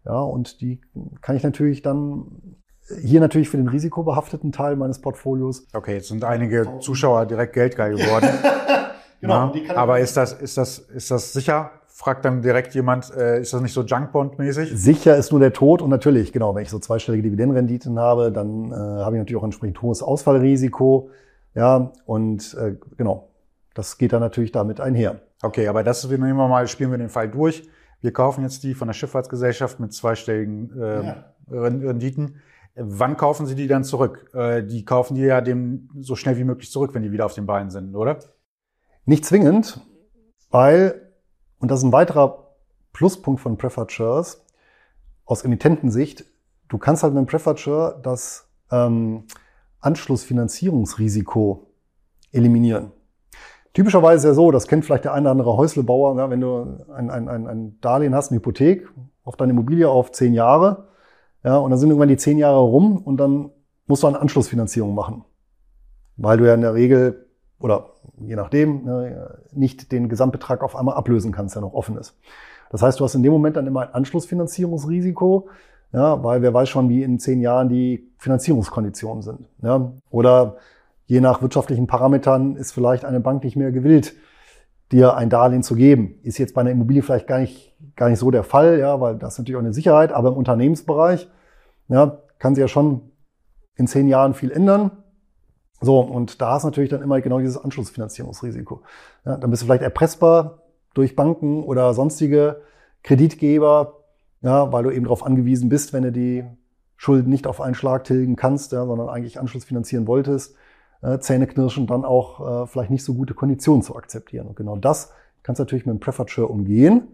Ja, 0.06 0.22
und 0.22 0.62
die 0.62 0.80
kann 1.22 1.36
ich 1.36 1.44
natürlich 1.44 1.82
dann 1.82 2.58
hier 3.02 3.20
natürlich 3.20 3.50
für 3.50 3.58
den 3.58 3.68
risikobehafteten 3.68 4.52
Teil 4.52 4.76
meines 4.76 5.02
Portfolios. 5.02 5.68
Okay, 5.74 5.96
jetzt 5.96 6.10
sind 6.10 6.24
einige 6.24 6.80
Zuschauer 6.80 7.26
direkt 7.26 7.54
geldgeil 7.54 7.96
geworden. 7.96 8.30
genau. 9.22 9.54
Ja, 9.56 9.76
aber 9.76 10.00
ist 10.00 10.16
das, 10.16 10.34
ist 10.34 10.58
das, 10.58 10.80
ist 10.80 11.10
das 11.10 11.34
sicher? 11.34 11.72
Fragt 11.88 12.26
dann 12.26 12.42
direkt 12.42 12.76
jemand, 12.76 13.12
äh, 13.16 13.42
ist 13.42 13.54
das 13.54 13.62
nicht 13.62 13.74
so 13.74 13.82
Junkbond-mäßig? 13.82 14.76
Sicher 14.76 15.16
ist 15.16 15.32
nur 15.32 15.40
der 15.40 15.54
Tod 15.54 15.82
und 15.82 15.90
natürlich, 15.90 16.32
genau, 16.34 16.54
wenn 16.54 16.64
ich 16.64 16.70
so 16.70 16.78
zweistellige 16.78 17.24
Dividendenrenditen 17.24 17.98
habe, 17.98 18.32
dann 18.32 18.72
äh, 18.72 18.76
habe 18.76 19.16
ich 19.16 19.20
natürlich 19.20 19.42
auch 19.42 19.46
entsprechend 19.46 19.82
hohes 19.82 20.04
Ausfallrisiko. 20.04 21.10
Ja, 21.56 21.94
und 22.06 22.56
äh, 22.60 22.76
genau, 22.98 23.30
das 23.76 24.00
geht 24.00 24.14
dann 24.14 24.22
natürlich 24.22 24.52
damit 24.52 24.80
einher. 24.80 25.22
Okay, 25.44 25.68
aber 25.68 25.84
das 25.84 26.10
wir 26.10 26.18
nehmen 26.18 26.38
wir 26.38 26.48
mal, 26.48 26.68
spielen 26.68 26.90
wir 26.90 26.98
den 26.98 27.10
Fall 27.10 27.30
durch. 27.30 27.70
Wir 28.02 28.12
kaufen 28.12 28.44
jetzt 28.44 28.64
die 28.64 28.74
von 28.74 28.88
der 28.88 28.94
Schifffahrtsgesellschaft 28.94 29.80
mit 29.80 29.94
zweistelligen 29.94 30.72
äh, 30.82 31.06
ja. 31.06 31.26
Renditen. 31.52 32.42
Wann 32.76 33.16
kaufen 33.16 33.46
Sie 33.46 33.56
die 33.56 33.68
dann 33.68 33.84
zurück? 33.84 34.32
Äh, 34.34 34.64
die 34.64 34.84
kaufen 34.84 35.16
die 35.16 35.22
ja 35.22 35.42
dem 35.42 35.90
so 36.00 36.16
schnell 36.16 36.38
wie 36.38 36.44
möglich 36.44 36.72
zurück, 36.72 36.94
wenn 36.94 37.04
die 37.04 37.12
wieder 37.12 37.26
auf 37.26 37.34
den 37.34 37.46
Beinen 37.46 37.70
sind, 37.70 37.96
oder? 37.96 38.20
Nicht 39.06 39.24
zwingend, 39.26 39.80
weil, 40.50 41.12
und 41.60 41.70
das 41.70 41.80
ist 41.80 41.86
ein 41.86 41.92
weiterer 41.92 42.56
Pluspunkt 42.92 43.42
von 43.42 43.58
Preferred 43.58 43.92
Shares 43.92 44.46
aus 45.26 45.44
Emittentensicht, 45.44 46.26
du 46.70 46.78
kannst 46.78 47.04
halt 47.04 47.14
mit 47.14 47.20
einem 47.20 47.28
Preferred 47.28 47.60
Share 47.60 48.00
das 48.02 48.50
ähm, 48.72 49.26
Anschlussfinanzierungsrisiko 49.80 51.68
eliminieren. 52.32 52.92
Typischerweise 53.76 54.30
ist 54.30 54.32
ja 54.32 54.34
so, 54.34 54.52
das 54.52 54.68
kennt 54.68 54.86
vielleicht 54.86 55.04
der 55.04 55.14
eine 55.14 55.24
oder 55.24 55.32
andere 55.32 55.58
Häuslebauer, 55.58 56.18
ja, 56.18 56.30
wenn 56.30 56.40
du 56.40 56.78
ein, 56.96 57.10
ein, 57.10 57.28
ein, 57.28 57.46
ein 57.46 57.78
Darlehen 57.82 58.16
hast, 58.16 58.32
eine 58.32 58.38
Hypothek 58.38 58.88
auf 59.26 59.36
deine 59.36 59.52
Immobilie 59.52 59.90
auf 59.90 60.14
zehn 60.14 60.34
Jahre, 60.34 60.88
ja, 61.44 61.58
und 61.58 61.72
dann 61.72 61.78
sind 61.78 61.90
irgendwann 61.90 62.08
die 62.08 62.16
zehn 62.16 62.38
Jahre 62.38 62.62
rum 62.62 62.98
und 62.98 63.18
dann 63.18 63.52
musst 63.86 64.04
du 64.04 64.08
eine 64.08 64.22
Anschlussfinanzierung 64.22 64.96
machen. 64.96 65.26
Weil 66.16 66.38
du 66.38 66.48
ja 66.48 66.54
in 66.54 66.62
der 66.62 66.74
Regel, 66.74 67.28
oder 67.60 67.88
je 68.18 68.38
nachdem, 68.38 68.86
ne, 68.86 69.40
nicht 69.52 69.92
den 69.92 70.08
Gesamtbetrag 70.08 70.64
auf 70.64 70.78
einmal 70.78 70.96
ablösen 70.96 71.34
kannst, 71.34 71.56
der 71.56 71.62
noch 71.62 71.74
offen 71.74 71.98
ist. 71.98 72.18
Das 72.72 72.82
heißt, 72.82 73.02
du 73.02 73.04
hast 73.04 73.16
in 73.16 73.24
dem 73.24 73.34
Moment 73.34 73.58
dann 73.58 73.68
immer 73.68 73.82
ein 73.82 73.94
Anschlussfinanzierungsrisiko, 73.94 75.50
ja, 75.92 76.24
weil 76.24 76.42
wer 76.42 76.54
weiß 76.54 76.70
schon, 76.70 76.88
wie 76.88 77.04
in 77.04 77.20
zehn 77.20 77.42
Jahren 77.42 77.68
die 77.68 78.10
Finanzierungskonditionen 78.20 79.22
sind. 79.22 79.50
Ja. 79.62 79.92
Oder 80.12 80.56
je 81.06 81.22
nach 81.22 81.42
wirtschaftlichen 81.42 81.88
Parametern 81.88 82.56
ist 82.56 82.72
vielleicht 82.72 83.06
eine 83.06 83.20
Bank 83.20 83.44
nicht 83.44 83.56
mehr 83.56 83.72
gewillt, 83.72 84.16
dir 84.92 85.16
ein 85.16 85.30
Darlehen 85.30 85.64
zu 85.64 85.76
geben. 85.76 86.20
Ist 86.24 86.38
jetzt 86.38 86.54
bei 86.54 86.62
einer 86.62 86.72
Immobilie 86.72 87.02
vielleicht 87.02 87.28
gar 87.28 87.40
nicht, 87.40 87.76
gar 87.96 88.10
nicht 88.10 88.20
so 88.20 88.32
der 88.32 88.44
Fall, 88.44 88.80
ja, 88.80 89.00
weil 89.02 89.16
das 89.18 89.34
ist 89.34 89.40
natürlich 89.40 89.56
auch 89.58 89.62
eine 89.64 89.74
Sicherheit, 89.74 90.12
aber 90.12 90.30
im 90.30 90.36
Unternehmensbereich 90.36 91.30
ja, 91.88 92.20
kann 92.40 92.56
sich 92.56 92.62
ja 92.62 92.68
schon 92.68 93.12
in 93.76 93.88
zehn 93.88 94.08
Jahren 94.08 94.34
viel 94.34 94.52
ändern. 94.52 94.92
So, 95.82 96.00
und 96.00 96.42
da 96.42 96.58
ist 96.58 96.64
natürlich 96.64 96.90
dann 96.90 97.02
immer 97.02 97.22
genau 97.22 97.40
dieses 97.40 97.58
Anschlussfinanzierungsrisiko. 97.58 98.82
Ja, 99.26 99.38
dann 99.38 99.50
bist 99.50 99.62
du 99.62 99.66
vielleicht 99.66 99.84
erpressbar 99.84 100.64
durch 100.94 101.16
Banken 101.16 101.64
oder 101.64 101.94
sonstige 101.94 102.62
Kreditgeber, 103.04 104.04
ja, 104.42 104.72
weil 104.72 104.84
du 104.84 104.92
eben 104.92 105.04
darauf 105.06 105.26
angewiesen 105.26 105.70
bist, 105.70 105.94
wenn 105.94 106.04
du 106.04 106.12
die 106.12 106.46
Schulden 106.98 107.30
nicht 107.30 107.46
auf 107.46 107.60
einen 107.60 107.76
Schlag 107.76 108.06
tilgen 108.06 108.36
kannst, 108.36 108.72
ja, 108.72 108.86
sondern 108.86 109.10
eigentlich 109.10 109.40
Anschluss 109.40 109.66
finanzieren 109.66 110.08
wolltest, 110.08 110.56
äh, 111.02 111.20
Zähneknirschen 111.20 111.88
dann 111.88 112.06
auch 112.06 112.64
äh, 112.64 112.68
vielleicht 112.68 112.92
nicht 112.92 113.04
so 113.04 113.14
gute 113.14 113.34
Konditionen 113.34 113.82
zu 113.82 113.96
akzeptieren. 113.96 114.48
Und 114.48 114.56
genau 114.56 114.76
das 114.76 115.12
kannst 115.44 115.60
du 115.60 115.64
natürlich 115.64 115.86
mit 115.86 115.96
dem 115.96 116.00
Preferred 116.00 116.30
Share 116.30 116.48
umgehen, 116.48 117.08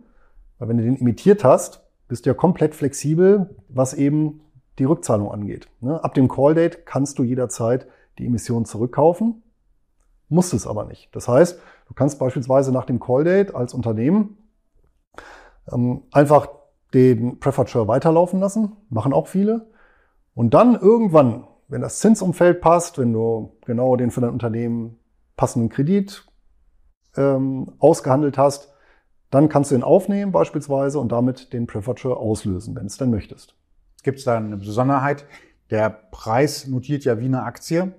weil 0.58 0.70
wenn 0.70 0.78
du 0.78 0.84
den 0.84 0.96
imitiert 0.98 1.44
hast, 1.44 1.84
bist 2.08 2.26
du 2.26 2.30
ja 2.30 2.34
komplett 2.34 2.76
flexibel, 2.76 3.56
was 3.70 3.94
eben 3.94 4.42
die 4.80 4.84
Rückzahlung 4.84 5.32
angeht. 5.32 5.68
Ne? 5.80 6.04
Ab 6.04 6.14
dem 6.14 6.28
Call-Date 6.28 6.86
kannst 6.86 7.20
du 7.20 7.24
jederzeit 7.24 7.88
die 8.18 8.26
Emission 8.26 8.66
zurückkaufen, 8.66 9.44
musst 10.30 10.54
es 10.54 10.68
aber 10.68 10.86
nicht. 10.86 11.10
Das 11.16 11.28
heißt, 11.28 11.60
du 11.88 11.94
kannst 11.94 12.20
beispielsweise 12.20 12.72
nach 12.72 12.86
dem 12.86 13.00
Call-Date 13.00 13.56
als 13.56 13.74
Unternehmen 13.74 14.38
ähm, 15.72 16.04
einfach 16.12 16.48
den 16.94 17.40
Preferred 17.40 17.70
Share 17.70 17.88
weiterlaufen 17.88 18.40
lassen, 18.40 18.74
machen 18.90 19.14
auch 19.14 19.28
viele. 19.28 19.68
Und 20.34 20.54
dann 20.54 20.76
irgendwann, 20.76 21.46
wenn 21.72 21.82
das 21.82 22.00
Zinsumfeld 22.00 22.60
passt, 22.60 22.98
wenn 22.98 23.14
du 23.14 23.58
genau 23.66 23.96
den 23.96 24.12
für 24.12 24.20
dein 24.20 24.32
Unternehmen 24.32 25.00
passenden 25.38 25.70
Kredit 25.70 26.26
ähm, 27.16 27.72
ausgehandelt 27.80 28.38
hast, 28.38 28.74
dann 29.30 29.48
kannst 29.48 29.72
du 29.72 29.76
ihn 29.76 29.84
aufnehmen 29.84 30.34
beispielsweise 30.34 31.00
und 31.00 31.14
damit 31.14 31.54
den 31.54 31.68
Preferred 31.68 32.02
Share 32.02 32.18
auslösen, 32.18 32.76
wenn 32.76 32.88
es 32.88 32.98
denn 32.98 33.10
möchtest. 33.10 33.56
Gibt 34.04 34.20
es 34.20 34.26
da 34.26 34.36
eine 34.36 34.58
Besonderheit? 34.58 35.26
Der 35.70 35.90
Preis 35.90 36.68
notiert 36.68 37.06
ja 37.06 37.18
wie 37.20 37.26
eine 37.26 37.44
Aktie, 37.44 37.94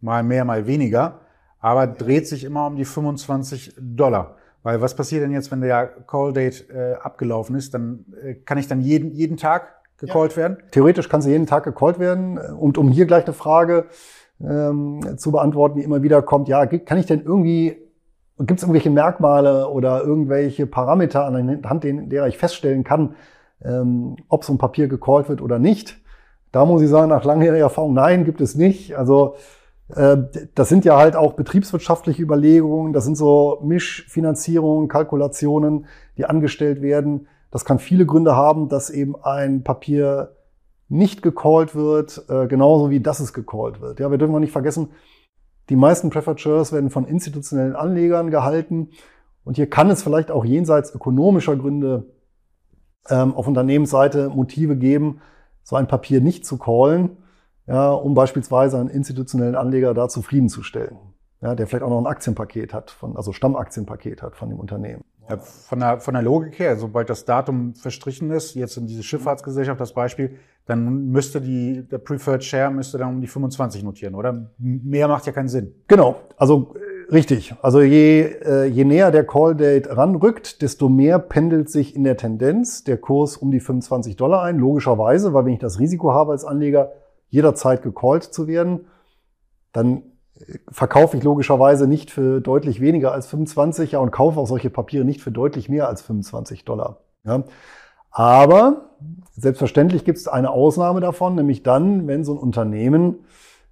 mal 0.00 0.22
mehr, 0.22 0.44
mal 0.44 0.68
weniger, 0.68 1.22
aber 1.58 1.88
dreht 1.88 2.28
sich 2.28 2.44
immer 2.44 2.68
um 2.68 2.76
die 2.76 2.84
25 2.84 3.74
Dollar. 3.80 4.36
Weil 4.62 4.80
was 4.80 4.94
passiert 4.94 5.24
denn 5.24 5.32
jetzt, 5.32 5.50
wenn 5.50 5.60
der 5.60 5.88
Call 6.06 6.32
Date 6.32 6.70
äh, 6.70 6.94
abgelaufen 7.02 7.56
ist? 7.56 7.74
Dann 7.74 8.04
äh, 8.22 8.34
kann 8.34 8.58
ich 8.58 8.68
dann 8.68 8.80
jeden, 8.80 9.10
jeden 9.10 9.36
Tag 9.36 9.74
gecallt 9.98 10.32
ja. 10.32 10.38
werden? 10.38 10.58
Theoretisch 10.70 11.08
kann 11.08 11.22
sie 11.22 11.30
jeden 11.30 11.46
Tag 11.46 11.64
gecallt 11.64 11.98
werden. 11.98 12.38
Und 12.38 12.78
um 12.78 12.88
hier 12.88 13.06
gleich 13.06 13.24
eine 13.24 13.34
Frage 13.34 13.86
ähm, 14.40 15.00
zu 15.16 15.32
beantworten, 15.32 15.78
die 15.78 15.84
immer 15.84 16.02
wieder 16.02 16.22
kommt, 16.22 16.48
ja, 16.48 16.66
kann 16.66 16.98
ich 16.98 17.06
denn 17.06 17.22
irgendwie, 17.22 17.76
gibt 18.38 18.58
es 18.58 18.62
irgendwelche 18.62 18.90
Merkmale 18.90 19.68
oder 19.68 20.02
irgendwelche 20.02 20.66
Parameter 20.66 21.24
anhand 21.24 21.84
derer 21.84 22.28
ich 22.28 22.38
feststellen 22.38 22.84
kann, 22.84 23.14
ähm, 23.64 24.16
ob 24.28 24.44
so 24.44 24.52
ein 24.52 24.58
Papier 24.58 24.88
gecallt 24.88 25.28
wird 25.28 25.40
oder 25.40 25.58
nicht? 25.58 25.98
Da 26.52 26.64
muss 26.64 26.82
ich 26.82 26.88
sagen, 26.88 27.10
nach 27.10 27.24
langjähriger 27.24 27.64
Erfahrung, 27.64 27.94
nein, 27.94 28.24
gibt 28.24 28.40
es 28.40 28.54
nicht. 28.54 28.96
Also 28.96 29.36
äh, 29.94 30.16
das 30.54 30.68
sind 30.68 30.84
ja 30.84 30.96
halt 30.96 31.16
auch 31.16 31.34
betriebswirtschaftliche 31.34 32.22
Überlegungen, 32.22 32.92
das 32.92 33.04
sind 33.04 33.16
so 33.16 33.60
Mischfinanzierungen, 33.62 34.88
Kalkulationen, 34.88 35.86
die 36.16 36.24
angestellt 36.24 36.82
werden. 36.82 37.28
Das 37.50 37.64
kann 37.64 37.78
viele 37.78 38.06
Gründe 38.06 38.36
haben, 38.36 38.68
dass 38.68 38.90
eben 38.90 39.16
ein 39.22 39.62
Papier 39.62 40.36
nicht 40.88 41.22
gecallt 41.22 41.74
wird, 41.74 42.24
äh, 42.28 42.46
genauso 42.46 42.90
wie 42.90 43.00
dass 43.00 43.20
es 43.20 43.32
gecallt 43.32 43.80
wird. 43.80 44.00
Ja, 44.00 44.10
wir 44.10 44.18
dürfen 44.18 44.34
auch 44.34 44.40
nicht 44.40 44.52
vergessen, 44.52 44.90
die 45.68 45.76
meisten 45.76 46.10
Preferred 46.10 46.40
Shares 46.40 46.72
werden 46.72 46.90
von 46.90 47.06
institutionellen 47.06 47.74
Anlegern 47.74 48.30
gehalten. 48.30 48.90
Und 49.44 49.56
hier 49.56 49.68
kann 49.68 49.90
es 49.90 50.02
vielleicht 50.02 50.30
auch 50.30 50.44
jenseits 50.44 50.94
ökonomischer 50.94 51.56
Gründe 51.56 52.06
ähm, 53.08 53.34
auf 53.34 53.48
Unternehmensseite 53.48 54.28
Motive 54.28 54.76
geben, 54.76 55.20
so 55.62 55.76
ein 55.76 55.88
Papier 55.88 56.20
nicht 56.20 56.46
zu 56.46 56.58
callen 56.58 57.16
ja, 57.66 57.90
um 57.90 58.14
beispielsweise 58.14 58.78
einen 58.78 58.88
institutionellen 58.88 59.54
Anleger 59.54 59.94
da 59.94 60.08
zufriedenzustellen, 60.08 60.98
ja, 61.40 61.54
der 61.54 61.66
vielleicht 61.66 61.82
auch 61.82 61.90
noch 61.90 61.98
ein 61.98 62.06
Aktienpaket 62.06 62.72
hat, 62.72 62.90
von, 62.90 63.16
also 63.16 63.32
Stammaktienpaket 63.32 64.22
hat 64.22 64.36
von 64.36 64.48
dem 64.48 64.60
Unternehmen. 64.60 65.04
Ja, 65.28 65.38
von, 65.38 65.80
der, 65.80 66.00
von 66.00 66.14
der 66.14 66.22
Logik 66.22 66.58
her, 66.58 66.76
sobald 66.76 67.10
das 67.10 67.24
Datum 67.24 67.74
verstrichen 67.74 68.30
ist, 68.30 68.54
jetzt 68.54 68.76
in 68.76 68.86
diese 68.86 69.02
Schifffahrtsgesellschaft 69.02 69.80
das 69.80 69.92
Beispiel, 69.92 70.36
dann 70.66 71.10
müsste 71.10 71.40
die, 71.40 71.86
der 71.88 71.98
Preferred 71.98 72.44
Share 72.44 72.70
müsste 72.70 72.98
dann 72.98 73.14
um 73.14 73.20
die 73.20 73.26
25 73.26 73.82
notieren, 73.82 74.14
oder? 74.14 74.50
Mehr 74.58 75.08
macht 75.08 75.26
ja 75.26 75.32
keinen 75.32 75.48
Sinn. 75.48 75.74
Genau, 75.88 76.16
also 76.36 76.74
äh, 76.74 77.12
richtig. 77.12 77.54
Also 77.62 77.80
je, 77.80 78.22
äh, 78.22 78.66
je 78.66 78.84
näher 78.84 79.10
der 79.10 79.24
Call 79.24 79.54
Date 79.54 79.96
ranrückt, 79.96 80.62
desto 80.62 80.88
mehr 80.88 81.18
pendelt 81.18 81.70
sich 81.70 81.94
in 81.94 82.04
der 82.04 82.16
Tendenz 82.16 82.84
der 82.84 82.98
Kurs 82.98 83.36
um 83.36 83.50
die 83.50 83.60
25 83.60 84.16
Dollar 84.16 84.42
ein, 84.42 84.58
logischerweise, 84.58 85.32
weil 85.32 85.44
wenn 85.44 85.54
ich 85.54 85.60
das 85.60 85.78
Risiko 85.78 86.12
habe 86.12 86.32
als 86.32 86.44
Anleger, 86.44 86.92
jederzeit 87.28 87.82
gecallt 87.82 88.24
zu 88.24 88.46
werden, 88.46 88.86
dann 89.72 90.02
verkaufe 90.70 91.16
ich 91.16 91.22
logischerweise 91.22 91.86
nicht 91.86 92.10
für 92.10 92.40
deutlich 92.40 92.80
weniger 92.80 93.12
als 93.12 93.26
25 93.26 93.92
ja, 93.92 93.98
und 93.98 94.10
kaufe 94.10 94.38
auch 94.38 94.46
solche 94.46 94.70
Papiere 94.70 95.04
nicht 95.04 95.22
für 95.22 95.30
deutlich 95.30 95.68
mehr 95.68 95.88
als 95.88 96.02
25 96.02 96.64
Dollar. 96.64 97.00
Ja. 97.24 97.44
Aber 98.10 98.90
selbstverständlich 99.32 100.04
gibt 100.04 100.18
es 100.18 100.28
eine 100.28 100.50
Ausnahme 100.50 101.00
davon, 101.00 101.34
nämlich 101.34 101.62
dann, 101.62 102.06
wenn 102.06 102.24
so 102.24 102.32
ein 102.34 102.38
Unternehmen 102.38 103.16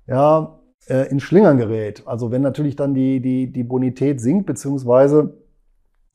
ja, 0.06 0.58
äh, 0.86 1.08
in 1.10 1.20
Schlingern 1.20 1.58
gerät. 1.58 2.02
Also 2.06 2.30
wenn 2.30 2.42
natürlich 2.42 2.76
dann 2.76 2.94
die, 2.94 3.20
die, 3.20 3.52
die 3.52 3.64
Bonität 3.64 4.20
sinkt, 4.20 4.46
beziehungsweise 4.46 5.38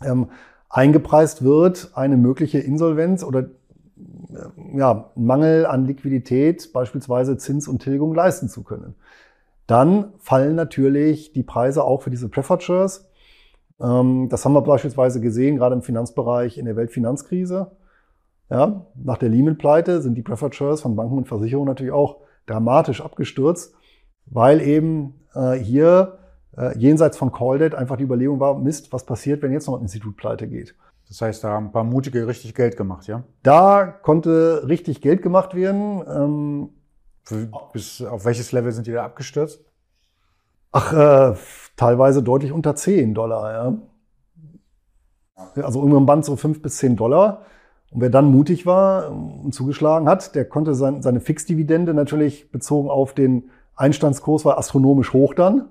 ähm, 0.03 0.27
eingepreist 0.69 1.43
wird, 1.43 1.91
eine 1.95 2.17
mögliche 2.17 2.59
Insolvenz 2.59 3.23
oder 3.23 3.39
äh, 3.39 4.77
ja, 4.77 5.11
Mangel 5.15 5.65
an 5.65 5.85
Liquidität, 5.85 6.71
beispielsweise 6.73 7.37
Zins 7.37 7.67
und 7.67 7.81
Tilgung 7.81 8.13
leisten 8.13 8.49
zu 8.49 8.63
können. 8.63 8.95
Dann 9.69 10.13
fallen 10.17 10.55
natürlich 10.55 11.31
die 11.31 11.43
Preise 11.43 11.83
auch 11.83 12.01
für 12.01 12.09
diese 12.09 12.27
Preferred 12.27 12.63
Shares. 12.63 13.07
Ähm, 13.79 14.27
das 14.27 14.43
haben 14.43 14.53
wir 14.53 14.63
beispielsweise 14.63 15.21
gesehen, 15.21 15.57
gerade 15.57 15.75
im 15.75 15.83
Finanzbereich 15.83 16.57
in 16.57 16.65
der 16.65 16.75
Weltfinanzkrise. 16.75 17.69
Ja, 18.49 18.87
nach 18.95 19.19
der 19.19 19.29
Lehman-Pleite 19.29 20.01
sind 20.01 20.15
die 20.15 20.23
Preferred 20.23 20.55
Shares 20.55 20.81
von 20.81 20.95
Banken 20.95 21.19
und 21.19 21.27
Versicherungen 21.27 21.67
natürlich 21.67 21.93
auch 21.93 22.17
dramatisch 22.47 22.99
abgestürzt, 22.99 23.75
weil 24.25 24.59
eben 24.59 25.13
äh, 25.35 25.51
hier 25.51 26.17
äh, 26.57 26.75
jenseits 26.75 27.15
von 27.15 27.31
Call 27.31 27.59
Debt 27.59 27.75
einfach 27.75 27.97
die 27.97 28.05
Überlegung 28.05 28.39
war, 28.39 28.57
Mist, 28.57 28.91
was 28.91 29.05
passiert, 29.05 29.43
wenn 29.43 29.51
jetzt 29.51 29.67
noch 29.67 29.75
ein 29.75 29.83
Institut 29.83 30.17
pleite 30.17 30.47
geht. 30.47 30.73
Das 31.09 31.21
heißt, 31.21 31.43
da 31.43 31.49
haben 31.49 31.67
ein 31.67 31.71
paar 31.71 31.83
Mutige 31.83 32.25
richtig 32.25 32.55
Geld 32.55 32.75
gemacht, 32.75 33.05
ja? 33.05 33.23
Da 33.43 33.85
konnte 33.85 34.67
richtig 34.67 34.99
Geld 35.01 35.21
gemacht 35.21 35.53
werden. 35.53 36.01
Ähm, 36.07 36.69
Bis 37.73 38.01
auf 38.01 38.25
welches 38.25 38.51
Level 38.51 38.71
sind 38.71 38.87
die 38.87 38.91
da 38.91 39.05
abgestürzt? 39.05 39.63
Ach, 40.71 40.93
äh, 40.93 41.35
teilweise 41.75 42.23
deutlich 42.23 42.51
unter 42.51 42.75
10 42.75 43.13
Dollar, 43.13 43.53
ja. 43.53 43.77
Also 45.63 45.79
irgendwann 45.79 46.05
Band 46.05 46.25
so 46.25 46.35
5 46.35 46.61
bis 46.61 46.77
10 46.77 46.95
Dollar. 46.95 47.45
Und 47.91 48.01
wer 48.01 48.09
dann 48.09 48.31
mutig 48.31 48.65
war 48.65 49.11
und 49.11 49.53
zugeschlagen 49.53 50.07
hat, 50.07 50.35
der 50.35 50.45
konnte 50.45 50.75
sein, 50.75 51.01
seine 51.01 51.21
Fixdividende 51.21 51.93
natürlich 51.93 52.51
bezogen 52.51 52.89
auf 52.89 53.13
den 53.13 53.49
Einstandskurs 53.75 54.45
war 54.45 54.57
astronomisch 54.57 55.13
hoch 55.13 55.33
dann. 55.33 55.69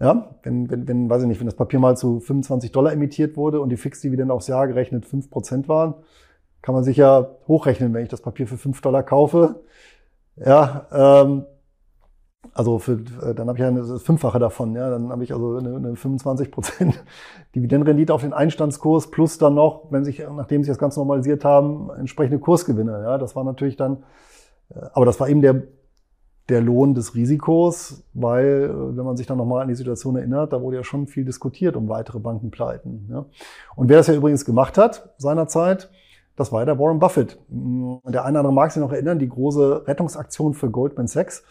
Ja, 0.00 0.34
wenn, 0.42 0.70
wenn, 0.70 0.88
wenn, 0.88 1.10
weiß 1.10 1.22
ich 1.22 1.28
nicht, 1.28 1.40
wenn 1.40 1.46
das 1.46 1.56
Papier 1.56 1.78
mal 1.78 1.96
zu 1.96 2.20
25 2.20 2.72
Dollar 2.72 2.92
emittiert 2.92 3.36
wurde 3.36 3.60
und 3.60 3.68
die 3.68 3.76
Fixdividende 3.76 4.32
aufs 4.32 4.48
Jahr 4.48 4.66
gerechnet 4.66 5.04
5% 5.04 5.68
waren, 5.68 5.94
kann 6.62 6.74
man 6.74 6.84
sich 6.84 6.96
ja 6.96 7.28
hochrechnen, 7.46 7.94
wenn 7.94 8.02
ich 8.02 8.08
das 8.08 8.22
Papier 8.22 8.46
für 8.46 8.56
5 8.56 8.80
Dollar 8.80 9.02
kaufe. 9.02 9.62
Ja, 10.36 10.86
ähm, 10.92 11.44
also 12.52 12.78
für, 12.78 12.92
äh, 12.92 13.34
dann 13.34 13.48
habe 13.48 13.58
ich 13.58 13.62
ja 13.62 13.70
das 13.70 14.02
Fünffache 14.02 14.38
davon, 14.38 14.74
ja, 14.74 14.90
dann 14.90 15.10
habe 15.10 15.22
ich 15.22 15.32
also 15.32 15.56
eine, 15.56 15.76
eine 15.76 15.92
25% 15.92 16.94
Dividendenrendite 17.54 18.12
auf 18.12 18.22
den 18.22 18.32
Einstandskurs 18.32 19.10
plus 19.10 19.38
dann 19.38 19.54
noch, 19.54 19.86
wenn 19.90 20.04
sich, 20.04 20.18
nachdem 20.18 20.62
sich 20.62 20.70
das 20.70 20.78
Ganze 20.78 21.00
normalisiert 21.00 21.44
haben, 21.44 21.90
entsprechende 21.90 22.38
Kursgewinne. 22.38 23.02
Ja, 23.02 23.18
das 23.18 23.36
war 23.36 23.44
natürlich 23.44 23.76
dann, 23.76 24.04
äh, 24.70 24.80
aber 24.92 25.06
das 25.06 25.20
war 25.20 25.28
eben 25.28 25.42
der 25.42 25.62
der 26.50 26.60
Lohn 26.60 26.94
des 26.94 27.14
Risikos, 27.14 28.04
weil, 28.12 28.64
äh, 28.64 28.96
wenn 28.96 29.04
man 29.04 29.16
sich 29.16 29.26
dann 29.26 29.38
nochmal 29.38 29.62
an 29.62 29.68
die 29.68 29.74
Situation 29.74 30.16
erinnert, 30.16 30.52
da 30.52 30.60
wurde 30.60 30.76
ja 30.76 30.84
schon 30.84 31.06
viel 31.06 31.24
diskutiert 31.24 31.76
um 31.76 31.88
weitere 31.88 32.18
Bankenpleiten. 32.18 33.08
Ja. 33.10 33.24
Und 33.76 33.88
wer 33.88 33.96
das 33.96 34.08
ja 34.08 34.14
übrigens 34.14 34.44
gemacht 34.44 34.76
hat 34.76 35.14
seinerzeit, 35.16 35.90
das 36.40 36.52
war 36.52 36.64
der 36.64 36.78
Warren 36.78 36.98
Buffett. 36.98 37.38
Der 37.48 37.54
eine 37.54 38.00
oder 38.02 38.24
andere 38.24 38.52
mag 38.52 38.72
sich 38.72 38.80
noch 38.80 38.92
erinnern, 38.92 39.18
die 39.18 39.28
große 39.28 39.86
Rettungsaktion 39.86 40.54
für 40.54 40.70
Goldman 40.70 41.06
Sachs. 41.06 41.44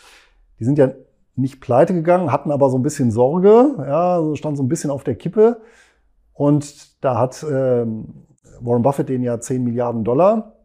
Die 0.60 0.63
sind 0.63 0.78
ja 0.78 0.91
nicht 1.36 1.62
pleite 1.62 1.93
gegangen, 1.93 2.32
hatten 2.32 2.52
aber 2.52 2.69
so 2.69 2.78
ein 2.78 2.82
bisschen 2.82 3.12
Sorge, 3.12 3.75
ja, 3.78 4.36
stand 4.36 4.58
so 4.58 4.63
ein 4.63 4.67
bisschen 4.67 4.89
auf 4.89 5.04
der 5.04 5.15
Kippe. 5.15 5.62
Und 6.34 7.04
da 7.04 7.17
hat 7.17 7.43
äh, 7.43 7.86
Warren 8.60 8.82
Buffett 8.82 9.10
den 9.10 9.21
ja 9.21 9.39
10 9.39 9.63
Milliarden 9.63 10.04
Dollar 10.04 10.56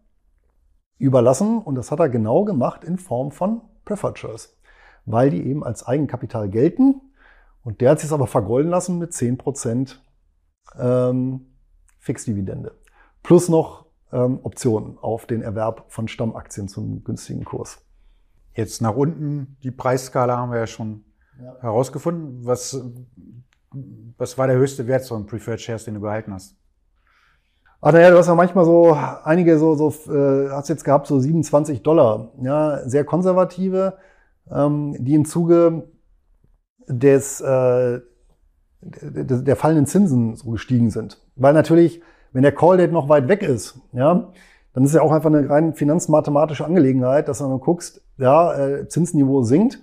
überlassen 0.98 1.58
und 1.58 1.74
das 1.74 1.90
hat 1.90 2.00
er 2.00 2.08
genau 2.08 2.44
gemacht 2.44 2.82
in 2.82 2.96
Form 2.96 3.30
von 3.30 3.60
Preferred 3.84 4.18
Shares, 4.18 4.56
weil 5.04 5.30
die 5.30 5.46
eben 5.46 5.64
als 5.64 5.86
Eigenkapital 5.86 6.48
gelten. 6.48 7.00
Und 7.62 7.80
der 7.80 7.90
hat 7.90 8.00
sich 8.00 8.10
aber 8.10 8.26
vergolden 8.26 8.70
lassen 8.70 8.98
mit 8.98 9.12
10% 9.12 9.96
ähm, 10.78 11.46
Fixdividende. 11.98 12.72
Plus 13.22 13.48
noch 13.48 13.83
ähm, 14.12 14.40
Optionen 14.42 14.98
auf 14.98 15.26
den 15.26 15.42
Erwerb 15.42 15.84
von 15.88 16.08
Stammaktien 16.08 16.68
zum 16.68 17.04
günstigen 17.04 17.44
Kurs. 17.44 17.78
Jetzt 18.54 18.80
nach 18.80 18.94
unten, 18.94 19.56
die 19.62 19.70
Preisskala 19.70 20.36
haben 20.36 20.52
wir 20.52 20.58
ja 20.58 20.66
schon 20.66 21.04
ja. 21.40 21.56
herausgefunden. 21.60 22.46
Was, 22.46 22.80
was 24.16 24.38
war 24.38 24.46
der 24.46 24.56
höchste 24.56 24.86
Wert 24.86 25.06
von 25.06 25.26
Preferred 25.26 25.60
Shares, 25.60 25.84
den 25.84 25.94
du 25.94 26.00
behalten 26.00 26.32
hast? 26.32 26.56
Ah, 27.80 27.92
naja, 27.92 28.10
du 28.10 28.16
hast 28.16 28.28
ja 28.28 28.34
manchmal 28.34 28.64
so 28.64 28.96
einige 29.24 29.58
so, 29.58 29.74
so 29.74 29.90
äh, 30.10 30.48
hast 30.48 30.70
jetzt 30.70 30.84
gehabt, 30.84 31.06
so 31.06 31.20
27 31.20 31.82
Dollar, 31.82 32.32
ja, 32.40 32.88
sehr 32.88 33.04
konservative, 33.04 33.98
ähm, 34.50 34.96
die 34.98 35.12
im 35.12 35.26
Zuge 35.26 35.86
des, 36.86 37.42
äh, 37.42 38.00
der, 38.80 39.42
der 39.42 39.56
fallenden 39.56 39.84
Zinsen 39.84 40.34
so 40.34 40.50
gestiegen 40.50 40.90
sind. 40.90 41.20
Weil 41.36 41.52
natürlich, 41.52 42.00
wenn 42.34 42.42
der 42.42 42.52
Call 42.52 42.76
Date 42.76 42.92
noch 42.92 43.08
weit 43.08 43.28
weg 43.28 43.42
ist, 43.42 43.80
ja, 43.92 44.32
dann 44.74 44.84
ist 44.84 44.94
ja 44.94 45.00
auch 45.00 45.12
einfach 45.12 45.30
eine 45.30 45.48
rein 45.48 45.72
finanzmathematische 45.72 46.64
Angelegenheit, 46.64 47.28
dass 47.28 47.38
du 47.38 47.44
dann 47.44 47.60
guckst, 47.60 48.02
ja, 48.18 48.52
äh, 48.54 48.88
Zinsniveau 48.88 49.42
sinkt, 49.42 49.80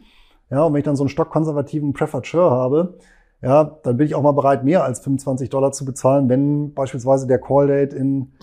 ja, 0.52 0.64
und 0.64 0.74
wenn 0.74 0.80
ich 0.80 0.86
dann 0.86 0.98
so 0.98 1.04
einen 1.04 1.10
stockkonservativen 1.10 1.94
Preferred 1.94 2.28
Share 2.28 2.52
habe, 2.52 3.00
ja, 3.42 3.80
dann 3.84 3.98
bin 3.98 4.06
ich 4.06 4.16
auch 4.16 4.22
mal 4.22 4.34
bereit, 4.34 4.66
mehr 4.66 4.84
als 4.84 5.00
25 5.00 5.50
Dollar 5.50 5.72
zu 5.72 5.86
bezahlen, 5.86 6.30
wenn 6.30 6.74
beispielsweise 6.74 7.26
der 7.26 7.40
Call 7.40 7.68
Date 7.68 7.94
in 7.94 8.34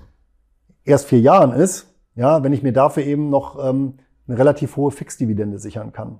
erst 0.84 1.06
vier 1.06 1.20
Jahren 1.20 1.52
ist, 1.52 1.94
ja, 2.14 2.42
wenn 2.42 2.54
ich 2.54 2.62
mir 2.62 2.72
dafür 2.72 3.04
eben 3.04 3.28
noch 3.28 3.62
ähm, 3.62 3.98
eine 4.26 4.38
relativ 4.38 4.76
hohe 4.76 4.90
Fixdividende 4.90 5.58
sichern 5.58 5.92
kann. 5.92 6.18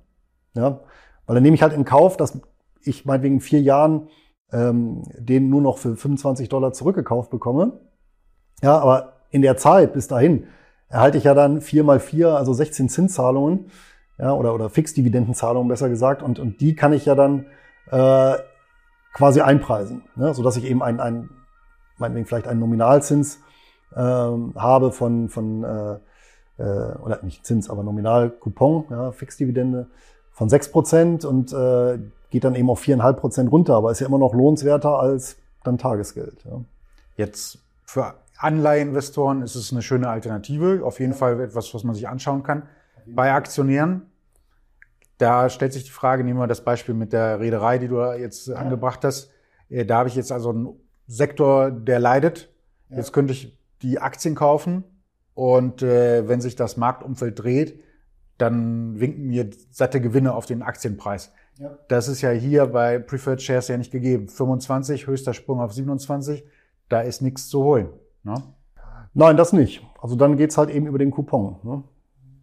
Ja, 0.55 0.81
weil 1.25 1.33
dann 1.33 1.43
nehme 1.43 1.55
ich 1.55 1.63
halt 1.63 1.73
in 1.73 1.85
Kauf, 1.85 2.17
dass 2.17 2.39
ich 2.83 3.05
meinetwegen 3.05 3.35
in 3.35 3.41
vier 3.41 3.61
Jahren 3.61 4.09
ähm, 4.51 5.03
den 5.17 5.49
nur 5.49 5.61
noch 5.61 5.77
für 5.77 5.95
25 5.95 6.49
Dollar 6.49 6.73
zurückgekauft 6.73 7.29
bekomme. 7.29 7.79
Ja, 8.61 8.79
aber 8.79 9.13
in 9.29 9.41
der 9.41 9.57
Zeit 9.57 9.93
bis 9.93 10.07
dahin 10.07 10.47
erhalte 10.89 11.17
ich 11.17 11.23
ja 11.23 11.33
dann 11.33 11.61
vier 11.61 11.83
mal 11.83 11.99
vier, 11.99 12.35
also 12.35 12.53
16 12.53 12.89
Zinszahlungen, 12.89 13.71
ja, 14.17 14.33
oder, 14.33 14.53
oder 14.53 14.69
Fixdividendenzahlungen 14.69 15.69
besser 15.69 15.89
gesagt, 15.89 16.21
und, 16.23 16.39
und 16.39 16.59
die 16.61 16.75
kann 16.75 16.93
ich 16.93 17.05
ja 17.05 17.15
dann 17.15 17.45
äh, 17.91 18.35
quasi 19.13 19.41
einpreisen, 19.41 20.03
ne? 20.15 20.33
sodass 20.33 20.57
ich 20.57 20.65
eben 20.65 20.83
ein, 20.83 20.99
ein 20.99 21.29
meinetwegen 21.97 22.25
vielleicht 22.25 22.47
einen 22.47 22.59
Nominalzins 22.59 23.39
ähm, 23.95 24.53
habe 24.55 24.91
von, 24.91 25.29
von 25.29 25.63
äh, 25.63 25.99
äh, 26.57 26.97
oder 26.97 27.19
nicht 27.23 27.45
Zins, 27.45 27.69
aber 27.69 27.83
Nominalcoupon, 27.83 28.85
ja, 28.89 29.11
Fixdividende 29.11 29.87
von 30.31 30.49
6% 30.49 31.25
und 31.25 31.53
äh, 31.53 31.99
geht 32.29 32.43
dann 32.43 32.55
eben 32.55 32.69
auf 32.69 32.81
4,5% 32.81 33.49
runter, 33.49 33.75
aber 33.75 33.91
ist 33.91 33.99
ja 33.99 34.07
immer 34.07 34.19
noch 34.19 34.33
lohnenswerter 34.33 34.99
als 34.99 35.37
dann 35.63 35.77
Tagesgeld. 35.77 36.45
Ja. 36.45 36.61
Jetzt 37.15 37.59
für 37.85 38.15
Anleiheinvestoren 38.37 39.41
ist 39.41 39.55
es 39.55 39.71
eine 39.71 39.81
schöne 39.81 40.09
Alternative, 40.09 40.81
auf 40.85 40.99
jeden 40.99 41.13
Fall 41.13 41.39
etwas, 41.41 41.73
was 41.73 41.83
man 41.83 41.95
sich 41.95 42.07
anschauen 42.07 42.43
kann. 42.43 42.63
Bei 43.05 43.33
Aktionären 43.33 44.09
da 45.19 45.49
stellt 45.49 45.73
sich 45.73 45.83
die 45.83 45.91
Frage, 45.91 46.23
nehmen 46.23 46.39
wir 46.39 46.47
das 46.47 46.63
Beispiel 46.63 46.95
mit 46.95 47.13
der 47.13 47.39
Reederei, 47.39 47.77
die 47.77 47.89
du 47.89 48.01
jetzt 48.13 48.47
ja. 48.47 48.55
angebracht 48.55 49.03
hast. 49.03 49.29
Äh, 49.69 49.85
da 49.85 49.99
habe 49.99 50.09
ich 50.09 50.15
jetzt 50.15 50.31
also 50.31 50.49
einen 50.49 50.79
Sektor, 51.07 51.71
der 51.71 51.99
leidet. 51.99 52.49
Ja. 52.89 52.97
Jetzt 52.97 53.11
könnte 53.11 53.33
ich 53.33 53.59
die 53.81 53.99
Aktien 53.99 54.33
kaufen 54.33 54.83
und 55.33 55.83
äh, 55.83 56.27
wenn 56.27 56.41
sich 56.41 56.55
das 56.55 56.77
Marktumfeld 56.77 57.43
dreht, 57.43 57.83
dann 58.37 58.99
winken 58.99 59.27
mir 59.27 59.49
satte 59.69 59.99
Gewinne 59.99 60.33
auf 60.33 60.45
den 60.45 60.61
Aktienpreis. 60.61 61.33
Ja. 61.59 61.77
Das 61.87 62.07
ist 62.07 62.21
ja 62.21 62.31
hier 62.31 62.65
bei 62.65 62.99
Preferred 62.99 63.41
Shares 63.41 63.67
ja 63.67 63.77
nicht 63.77 63.91
gegeben. 63.91 64.27
25, 64.27 65.07
höchster 65.07 65.33
Sprung 65.33 65.59
auf 65.59 65.73
27, 65.73 66.43
da 66.87 67.01
ist 67.01 67.21
nichts 67.21 67.47
zu 67.49 67.63
holen. 67.63 67.89
Ne? 68.23 68.41
Nein, 69.13 69.37
das 69.37 69.53
nicht. 69.53 69.85
Also 70.01 70.15
dann 70.15 70.37
geht's 70.37 70.57
halt 70.57 70.69
eben 70.69 70.87
über 70.87 70.97
den 70.97 71.11
Coupon. 71.11 71.57
Ne? 71.63 71.83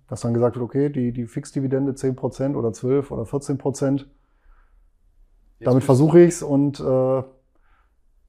dass 0.08 0.20
dann 0.20 0.34
gesagt 0.34 0.56
wird, 0.56 0.64
okay, 0.64 0.88
die, 0.88 1.12
die 1.12 1.26
Fixdividende 1.26 1.92
10% 1.92 2.54
oder 2.54 2.72
12 2.72 3.10
oder 3.10 3.22
14%. 3.22 4.06
Damit 5.60 5.84
versuche 5.84 6.20
ich 6.20 6.28
es 6.28 6.42
und 6.42 6.80
äh, 6.80 7.22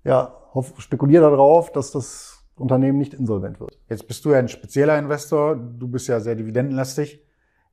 ja, 0.04 0.34
spekuliere 0.78 1.30
darauf, 1.30 1.72
dass 1.72 1.92
das 1.92 2.44
Unternehmen 2.56 2.98
nicht 2.98 3.14
insolvent 3.14 3.60
wird. 3.60 3.78
Jetzt 3.90 4.08
bist 4.08 4.26
du 4.26 4.32
ja 4.32 4.40
ein 4.40 4.48
spezieller 4.48 4.98
Investor, 4.98 5.56
du 5.56 5.88
bist 5.88 6.08
ja 6.08 6.20
sehr 6.20 6.36
dividendenlastig. 6.36 7.24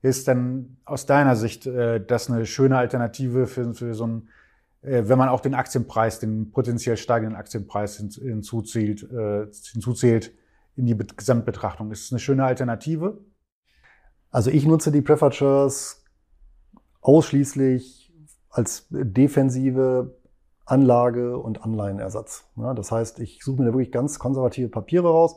Ist 0.05 0.29
denn 0.29 0.77
aus 0.85 1.07
deiner 1.07 1.35
Sicht 1.35 1.67
äh, 1.67 1.99
das 1.99 2.31
eine 2.31 2.45
schöne 2.45 2.77
Alternative 2.77 3.47
für, 3.47 3.73
für 3.73 3.95
so 3.95 4.07
ein, 4.07 4.29
äh, 4.83 5.05
wenn 5.07 5.17
man 5.17 5.31
auch 5.31 5.41
den 5.41 5.55
Aktienpreis, 5.55 6.21
den 6.21 6.51
potenziell 6.51 6.99
steigenden 6.99 7.37
Aktienpreis 7.37 7.97
hinzuzählt, 7.97 9.03
äh, 9.11 9.47
hinzuzählt 9.73 10.35
in 10.77 10.85
die 10.85 10.95
Gesamtbetrachtung? 10.95 11.91
Ist 11.91 12.05
es 12.05 12.13
eine 12.13 12.19
schöne 12.19 12.45
Alternative? 12.45 13.25
Also 14.31 14.51
ich 14.51 14.67
nutze 14.67 14.93
die 14.93 15.01
Preferred 15.01 15.35
Shares 15.35 16.05
ausschließlich 17.01 18.13
als 18.51 18.87
defensive 18.91 20.19
Anlage 20.67 21.39
und 21.39 21.65
Anleihenersatz. 21.65 22.45
Ja, 22.57 22.75
das 22.75 22.93
heißt, 22.93 23.21
ich 23.21 23.43
suche 23.43 23.63
mir 23.63 23.69
da 23.69 23.73
wirklich 23.73 23.91
ganz 23.91 24.19
konservative 24.19 24.69
Papiere 24.69 25.09
raus, 25.09 25.37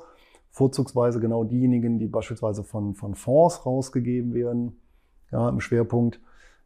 vorzugsweise 0.58 1.20
genau 1.20 1.44
diejenigen, 1.44 2.00
die 2.00 2.08
beispielsweise 2.08 2.64
von, 2.64 2.96
von 2.96 3.14
Fonds 3.14 3.66
rausgegeben 3.66 4.34
werden, 4.34 4.82
ja, 5.32 5.48
im 5.50 5.60
Schwerpunkt. 5.60 6.20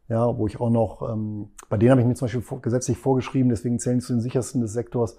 Ja, 0.08 0.36
wo 0.36 0.46
ich 0.46 0.60
auch 0.60 0.70
noch, 0.70 1.08
ähm, 1.10 1.50
bei 1.68 1.76
denen 1.78 1.92
habe 1.92 2.00
ich 2.00 2.06
mir 2.06 2.14
zum 2.14 2.26
Beispiel 2.26 2.58
gesetzlich 2.60 2.98
vorgeschrieben, 2.98 3.48
deswegen 3.48 3.78
zählen 3.78 4.00
zu 4.00 4.12
den 4.12 4.20
sichersten 4.20 4.60
des 4.60 4.72
Sektors, 4.72 5.16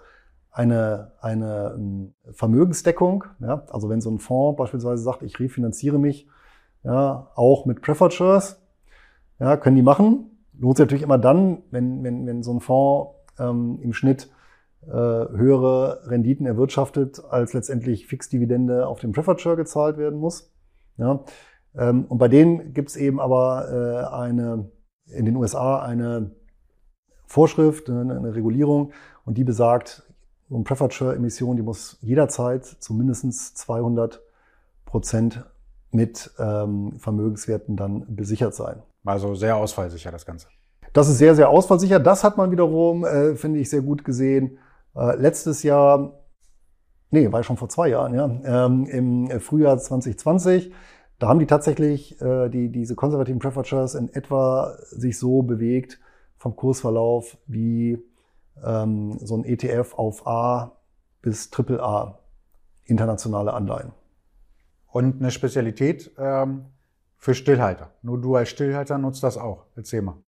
eine, 0.52 1.14
eine 1.22 1.74
ähm, 1.76 2.14
Vermögensdeckung. 2.32 3.24
Ja, 3.40 3.64
also 3.70 3.90
wenn 3.90 4.02
so 4.02 4.12
ein 4.12 4.20
Fonds 4.20 4.58
beispielsweise 4.58 5.02
sagt, 5.02 5.24
ich 5.24 5.40
refinanziere 5.40 6.00
mich, 6.00 6.28
ja, 6.84 7.32
auch 7.36 7.66
mit 7.66 7.82
Preferred 7.82 8.14
Shares, 8.14 8.62
ja, 9.40 9.56
können 9.58 9.76
die 9.76 9.82
machen. 9.82 10.32
Lohnt 10.60 10.78
sich 10.78 10.86
natürlich 10.86 11.04
immer 11.04 11.18
dann, 11.18 11.64
wenn, 11.72 12.04
wenn, 12.04 12.28
wenn 12.28 12.44
so 12.44 12.54
ein 12.54 12.60
Fonds 12.60 13.12
ähm, 13.40 13.80
im 13.82 13.94
Schnitt 13.94 14.30
höhere 14.86 16.02
Renditen 16.08 16.46
erwirtschaftet, 16.46 17.24
als 17.30 17.54
letztendlich 17.54 18.08
Fixdividende 18.08 18.88
auf 18.88 19.00
dem 19.00 19.12
Preferred 19.12 19.40
Share 19.40 19.56
gezahlt 19.56 19.98
werden 19.98 20.20
muss. 20.20 20.52
Ja, 20.98 21.24
ähm, 21.76 22.06
und 22.06 22.18
bei 22.18 22.28
denen 22.28 22.74
gibt's 22.74 22.96
eben 22.96 23.20
aber 23.20 23.70
äh, 23.72 24.16
eine, 24.16 24.70
in 25.06 25.26
den 25.26 25.36
USA 25.36 25.82
eine 25.82 26.32
Vorschrift, 27.26 27.90
eine, 27.90 28.16
eine 28.16 28.36
Regulierung, 28.36 28.92
und 29.26 29.38
die 29.38 29.44
besagt, 29.44 30.04
so 30.50 30.56
eine 30.56 30.64
Preferred 30.64 30.94
Share 30.94 31.16
Emission, 31.16 31.56
die 31.56 31.64
muss 31.64 31.98
jederzeit 32.02 32.66
zu 32.66 32.94
mindestens 32.94 33.54
200 33.56 34.22
Prozent 34.86 35.46
mit 35.92 36.32
ähm, 36.40 37.00
Vermögenswerten 37.00 37.76
dann 37.76 38.06
besichert 38.16 38.54
sein. 38.54 38.82
Also 39.06 39.36
sehr 39.36 39.56
ausfallsicher 39.56 40.12
das 40.12 40.26
Ganze. 40.26 40.48
Das 40.92 41.10
ist 41.10 41.18
sehr, 41.18 41.36
sehr 41.36 41.50
ausfallsicher. 41.50 42.00
Das 42.00 42.24
hat 42.24 42.38
man 42.38 42.52
wiederum, 42.52 43.06
äh, 43.06 43.36
finde 43.36 43.60
ich, 43.60 43.70
sehr 43.70 43.82
gut 43.82 44.04
gesehen. 44.04 44.60
Äh, 44.96 45.16
letztes 45.18 45.64
Jahr, 45.64 46.20
nee, 47.12 47.32
war 47.32 47.44
schon 47.44 47.58
vor 47.58 47.70
zwei 47.70 47.90
Jahren, 47.90 48.14
ja, 48.14 48.66
ähm, 48.66 48.86
im 48.86 49.40
Frühjahr 49.40 49.78
2020 49.78 50.72
da 51.24 51.30
haben 51.30 51.40
die 51.40 51.46
tatsächlich 51.46 52.20
äh, 52.22 52.50
die, 52.50 52.70
diese 52.70 52.96
konservativen 52.96 53.40
Preferred 53.40 53.96
in 53.96 54.14
etwa 54.14 54.76
sich 54.90 55.18
so 55.18 55.42
bewegt 55.42 56.00
vom 56.38 56.56
Kursverlauf 56.56 57.38
wie 57.48 58.04
ähm, 58.62 59.18
so 59.20 59.38
ein 59.38 59.46
ETF 59.46 59.94
auf 59.94 60.28
A 60.28 60.78
bis 61.22 61.50
AAA 61.50 62.20
internationale 62.84 63.54
Anleihen. 63.54 63.94
Und 64.92 65.22
eine 65.22 65.32
Spezialität 65.32 66.12
ähm, 66.18 66.66
für 67.18 67.34
Stillhalter. 67.34 67.92
Nur 68.02 68.20
du 68.20 68.36
als 68.36 68.50
Stillhalter 68.50 68.98
nutzt 68.98 69.24
das 69.24 69.38
auch. 69.38 69.64
Erzähl 69.78 70.02
mal. 70.02 70.23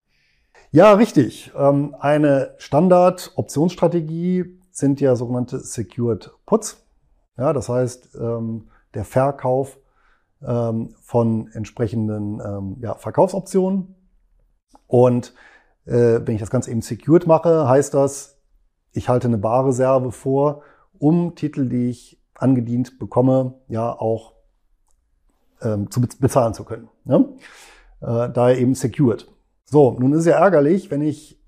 Ja, 0.72 0.94
richtig. 0.94 1.52
Ähm, 1.56 1.96
eine 2.00 2.56
Standard-Optionsstrategie 2.58 4.60
sind 4.72 5.00
ja 5.00 5.16
sogenannte 5.16 5.60
Secured 5.60 6.32
Puts. 6.46 6.84
Ja, 7.38 7.54
das 7.54 7.70
heißt, 7.70 8.16
ähm, 8.20 8.70
der 8.94 9.06
Verkauf 9.06 9.78
ähm, 10.46 10.96
von 11.02 11.50
entsprechenden 11.54 12.76
Verkaufsoptionen. 12.98 13.96
Und 14.88 15.34
äh, 15.86 16.22
wenn 16.26 16.36
ich 16.36 16.42
das 16.42 16.50
Ganze 16.50 16.72
eben 16.72 16.82
secured 16.82 17.28
mache, 17.28 17.68
heißt 17.68 17.94
das, 17.94 18.38
ich 18.92 19.10
halte 19.10 19.28
eine 19.28 19.38
Barreserve 19.38 20.12
vor, 20.12 20.62
um 20.98 21.36
Titel, 21.36 21.68
die 21.68 21.90
ich 21.90 22.22
angedient 22.34 23.00
bekomme, 23.00 23.56
ja 23.68 23.92
auch 23.92 24.34
zu 25.90 26.02
bezahlen 26.02 26.54
zu 26.54 26.66
können. 26.66 26.90
Ne? 27.06 27.30
Äh, 28.02 28.30
daher 28.30 28.58
eben 28.58 28.76
secured. 28.76 29.28
So, 29.66 29.98
nun 30.00 30.14
ist 30.14 30.26
ja 30.26 30.38
ärgerlich, 30.40 30.92
wenn 30.92 31.02
ich 31.02 31.42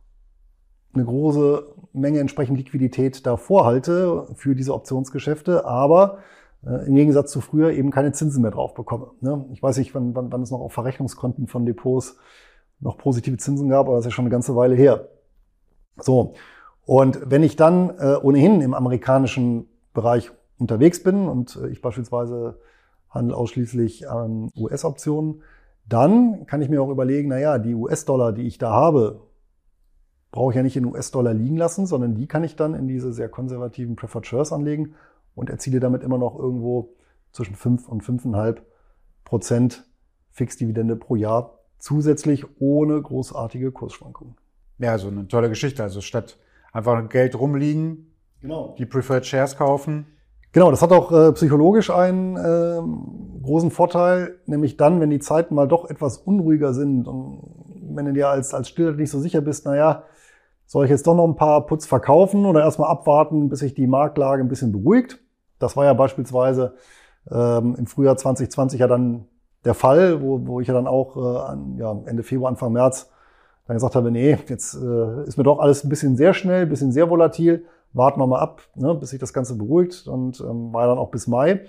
eine 0.94 1.06
große 1.06 1.76
Menge 1.94 2.20
entsprechend 2.20 2.58
Liquidität 2.58 3.26
da 3.26 3.38
vorhalte 3.38 4.28
für 4.36 4.56
diese 4.56 4.74
Optionsgeschäfte, 4.74 5.66
aber 5.66 6.20
äh, 6.66 6.88
im 6.88 6.96
Gegensatz 6.96 7.32
zu 7.32 7.42
früher 7.42 7.72
eben 7.72 7.92
keine 7.92 8.12
Zinsen 8.12 8.42
mehr 8.42 8.52
drauf 8.52 8.74
bekomme. 8.74 9.12
Ne? 9.22 9.46
Ich 9.54 9.62
weiß 9.62 9.78
nicht, 9.78 9.94
wann, 9.94 10.16
wann, 10.16 10.32
wann 10.32 10.42
es 10.42 10.52
noch 10.52 10.60
auf 10.60 10.74
Verrechnungskonten 10.74 11.48
von 11.48 11.66
Depots 11.66 12.18
noch 12.80 12.98
positive 12.98 13.38
Zinsen 13.38 13.70
gab, 13.70 13.88
aber 13.88 13.98
das 13.98 14.06
ist 14.06 14.12
ja 14.12 14.16
schon 14.16 14.26
eine 14.26 14.32
ganze 14.32 14.56
Weile 14.56 14.76
her. 14.76 15.10
So. 16.00 16.34
Und 16.86 17.20
wenn 17.30 17.44
ich 17.44 17.56
dann 17.56 17.92
äh, 18.00 18.16
ohnehin 18.22 18.62
im 18.62 18.74
amerikanischen 18.74 19.68
Bereich 19.94 20.32
unterwegs 20.58 21.04
bin 21.04 21.28
und 21.28 21.56
äh, 21.62 21.68
ich 21.70 21.82
beispielsweise 21.82 22.60
handle 23.10 23.36
ausschließlich 23.36 24.10
an 24.10 24.52
US-Optionen, 24.58 25.44
dann 25.88 26.46
kann 26.46 26.62
ich 26.62 26.70
mir 26.70 26.82
auch 26.82 26.90
überlegen, 26.90 27.30
na 27.30 27.40
ja, 27.40 27.58
die 27.58 27.74
US-Dollar, 27.74 28.34
die 28.34 28.48
ich 28.48 28.58
da 28.58 28.72
habe, 28.72 29.22
brauche 30.32 30.52
ich 30.52 30.58
ja 30.58 30.64
nicht 30.64 30.78
in 30.78 30.86
US-Dollar 30.86 31.34
liegen 31.34 31.58
lassen, 31.58 31.86
sondern 31.86 32.16
die 32.16 32.28
kann 32.28 32.44
ich 32.44 32.56
dann 32.56 32.74
in 32.74 32.88
diese 32.88 33.14
sehr 33.14 33.30
konservativen 33.30 33.96
Preferred 33.96 34.26
Shares 34.26 34.52
anlegen 34.52 34.96
und 35.36 35.50
erziele 35.50 35.80
damit 35.80 36.04
immer 36.04 36.18
noch 36.18 36.38
irgendwo 36.38 36.94
zwischen 37.32 37.56
5 37.56 37.88
und 37.88 38.04
5,5 38.04 38.58
Prozent 39.24 39.86
Fixdividende 40.32 40.96
pro 40.96 41.16
Jahr 41.16 41.58
zusätzlich 41.80 42.46
ohne 42.60 43.02
großartige 43.02 43.72
Kursschwankungen. 43.72 44.36
Ja, 44.80 44.92
also 44.92 45.08
eine 45.08 45.28
tolle 45.28 45.50
Geschichte. 45.50 45.84
Also 45.84 46.02
statt 46.02 46.38
einfach 46.72 47.10
Geld 47.10 47.40
rumliegen, 47.40 48.14
genau. 48.42 48.76
die 48.78 48.86
Preferred 48.86 49.26
Shares 49.26 49.58
kaufen. 49.58 50.06
Genau, 50.52 50.72
das 50.72 50.82
hat 50.82 50.92
auch 50.92 51.12
äh, 51.12 51.32
psychologisch 51.34 51.90
einen 51.90 52.36
äh, 52.36 52.82
großen 53.48 53.72
Vorteil, 53.72 54.40
nämlich 54.46 54.78
dann, 54.78 55.00
wenn 55.00 55.10
die 55.10 55.20
Zeiten 55.20 55.56
mal 55.56 55.68
doch 55.68 55.90
etwas 55.90 56.18
unruhiger 56.18 56.74
sind 56.74 57.08
und 57.08 57.42
wenn 57.96 58.06
du 58.06 58.14
dir 58.14 58.30
als, 58.30 58.54
als 58.54 58.70
Stiller 58.70 58.92
nicht 58.92 59.10
so 59.10 59.20
sicher 59.20 59.42
bist, 59.42 59.66
naja, 59.66 60.04
soll 60.66 60.86
ich 60.86 60.92
jetzt 60.92 61.08
doch 61.08 61.16
noch 61.16 61.26
ein 61.26 61.36
paar 61.36 61.66
Putz 61.66 61.86
verkaufen 61.86 62.46
oder 62.46 62.62
erstmal 62.62 62.90
abwarten, 62.90 63.50
bis 63.50 63.60
sich 63.60 63.74
die 63.74 63.88
Marktlage 63.88 64.44
ein 64.44 64.50
bisschen 64.50 64.72
beruhigt? 64.72 65.20
Das 65.60 65.76
war 65.76 65.86
ja 65.86 65.94
beispielsweise 65.94 66.76
ähm, 67.32 67.76
im 67.78 67.88
Frühjahr 67.88 68.18
2020 68.18 68.82
ja 68.82 68.88
dann 68.88 69.26
der 69.66 69.74
Fall, 69.74 70.22
wo, 70.22 70.46
wo 70.46 70.60
ich 70.60 70.68
ja 70.68 70.74
dann 70.74 70.88
auch 70.88 71.16
äh, 71.18 71.40
an, 71.40 71.78
ja, 71.78 71.98
Ende 72.06 72.24
Februar, 72.24 72.50
Anfang 72.50 72.74
März 72.74 73.10
dann 73.66 73.76
gesagt 73.76 73.96
habe, 73.96 74.12
nee, 74.12 74.38
jetzt 74.48 74.76
äh, 74.76 75.24
ist 75.26 75.38
mir 75.38 75.44
doch 75.44 75.60
alles 75.60 75.84
ein 75.84 75.90
bisschen 75.90 76.16
sehr 76.16 76.34
schnell, 76.34 76.64
ein 76.64 76.70
bisschen 76.70 76.92
sehr 76.92 77.10
volatil, 77.10 77.66
warten 77.94 78.20
wir 78.20 78.28
mal 78.28 78.40
ab, 78.40 78.62
ne, 78.76 78.94
bis 78.96 79.10
sich 79.10 79.20
das 79.20 79.34
Ganze 79.34 79.58
beruhigt 79.58 80.08
und 80.08 80.40
ähm, 80.40 80.74
war 80.74 80.88
dann 80.88 80.98
auch 80.98 81.12
bis 81.12 81.28
Mai. 81.28 81.62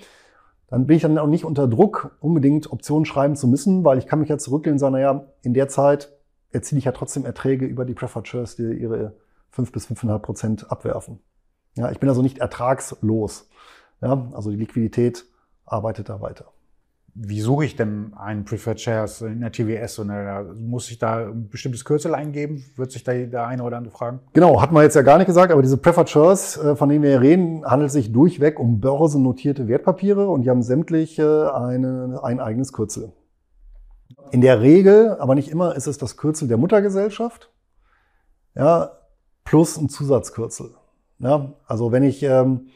Dann 0.68 0.86
bin 0.86 0.96
ich 0.96 1.02
dann 1.02 1.18
auch 1.18 1.26
nicht 1.26 1.44
unter 1.44 1.66
Druck, 1.66 2.16
unbedingt 2.20 2.70
Optionen 2.70 3.06
schreiben 3.06 3.36
zu 3.36 3.48
müssen, 3.48 3.84
weil 3.84 3.98
ich 3.98 4.06
kann 4.06 4.20
mich 4.20 4.28
ja 4.28 4.38
zurücklehnen 4.38 4.74
und 4.74 4.80
sagen, 4.80 4.92
naja, 4.92 5.24
in 5.42 5.54
der 5.54 5.68
Zeit 5.68 6.12
erziele 6.50 6.78
ich 6.78 6.84
ja 6.84 6.92
trotzdem 6.92 7.24
Erträge 7.24 7.66
über 7.66 7.84
die 7.84 7.94
Preferred 7.94 8.28
Shares, 8.28 8.56
die 8.56 8.74
ihre 8.74 9.16
fünf 9.50 9.72
bis 9.72 9.86
fünfeinhalb 9.86 10.22
Prozent 10.22 10.70
abwerfen. 10.70 11.20
Ja, 11.74 11.90
ich 11.90 12.00
bin 12.00 12.08
also 12.08 12.22
nicht 12.22 12.38
ertragslos. 12.38 13.48
Ja, 14.00 14.28
also 14.32 14.50
die 14.50 14.56
Liquidität 14.56 15.24
arbeitet 15.64 16.08
da 16.08 16.20
weiter. 16.20 16.52
Wie 17.20 17.40
suche 17.40 17.64
ich 17.64 17.74
denn 17.74 18.12
einen 18.16 18.44
Preferred 18.44 18.80
Shares 18.80 19.22
in 19.22 19.40
der 19.40 19.50
TWS? 19.50 19.98
Und 19.98 20.68
muss 20.68 20.88
ich 20.88 21.00
da 21.00 21.26
ein 21.26 21.48
bestimmtes 21.48 21.84
Kürzel 21.84 22.14
eingeben? 22.14 22.64
Wird 22.76 22.92
sich 22.92 23.02
da 23.02 23.12
der 23.12 23.44
eine 23.48 23.64
oder 23.64 23.78
andere 23.78 23.92
fragen? 23.92 24.20
Genau, 24.34 24.62
hatten 24.62 24.72
wir 24.72 24.84
jetzt 24.84 24.94
ja 24.94 25.02
gar 25.02 25.18
nicht 25.18 25.26
gesagt, 25.26 25.50
aber 25.50 25.60
diese 25.60 25.78
Preferred 25.78 26.08
Shares, 26.08 26.56
äh, 26.58 26.76
von 26.76 26.88
denen 26.88 27.02
wir 27.02 27.10
hier 27.10 27.20
reden, 27.20 27.64
handelt 27.64 27.90
sich 27.90 28.12
durchweg 28.12 28.60
um 28.60 28.78
börsennotierte 28.78 29.66
Wertpapiere 29.66 30.28
und 30.28 30.42
die 30.42 30.50
haben 30.50 30.62
sämtliche 30.62 31.52
eine, 31.56 32.20
ein 32.22 32.38
eigenes 32.38 32.72
Kürzel. 32.72 33.12
In 34.30 34.40
der 34.40 34.60
Regel, 34.60 35.16
aber 35.18 35.34
nicht 35.34 35.48
immer, 35.48 35.74
ist 35.74 35.88
es 35.88 35.98
das 35.98 36.16
Kürzel 36.16 36.46
der 36.46 36.56
Muttergesellschaft, 36.56 37.50
ja, 38.54 38.92
plus 39.44 39.76
ein 39.76 39.88
Zusatzkürzel. 39.88 40.70
Ja, 41.18 41.54
also 41.66 41.90
wenn 41.90 42.04
ich 42.04 42.22
ähm, 42.22 42.68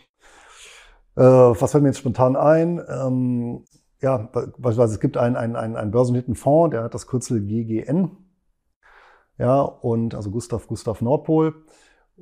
äh, 1.17 1.23
was 1.23 1.71
fällt 1.71 1.83
mir 1.83 1.91
jetzt 1.91 1.99
spontan 1.99 2.37
ein? 2.37 2.81
Ähm, 2.89 3.65
ja, 4.03 4.19
beispielsweise 4.19 4.95
es 4.95 5.01
gibt 5.01 5.17
einen, 5.17 5.37
einen, 5.37 5.57
einen, 5.57 5.77
einen 5.77 5.91
börsennotierten 5.93 6.35
Fonds, 6.35 6.73
der 6.73 6.83
hat 6.83 6.95
das 6.95 7.07
Kürzel 7.07 7.41
GGN. 7.41 8.11
Ja, 9.39 9.63
und 9.63 10.15
also 10.15 10.31
Gustav 10.31 10.67
Gustav 10.67 11.01
Nordpol. 11.01 11.55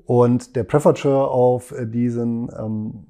Und 0.04 0.54
der 0.56 0.64
Preferred 0.64 0.98
Share 0.98 1.28
auf 1.28 1.74
diesen, 1.78 2.50
ähm, 2.56 3.06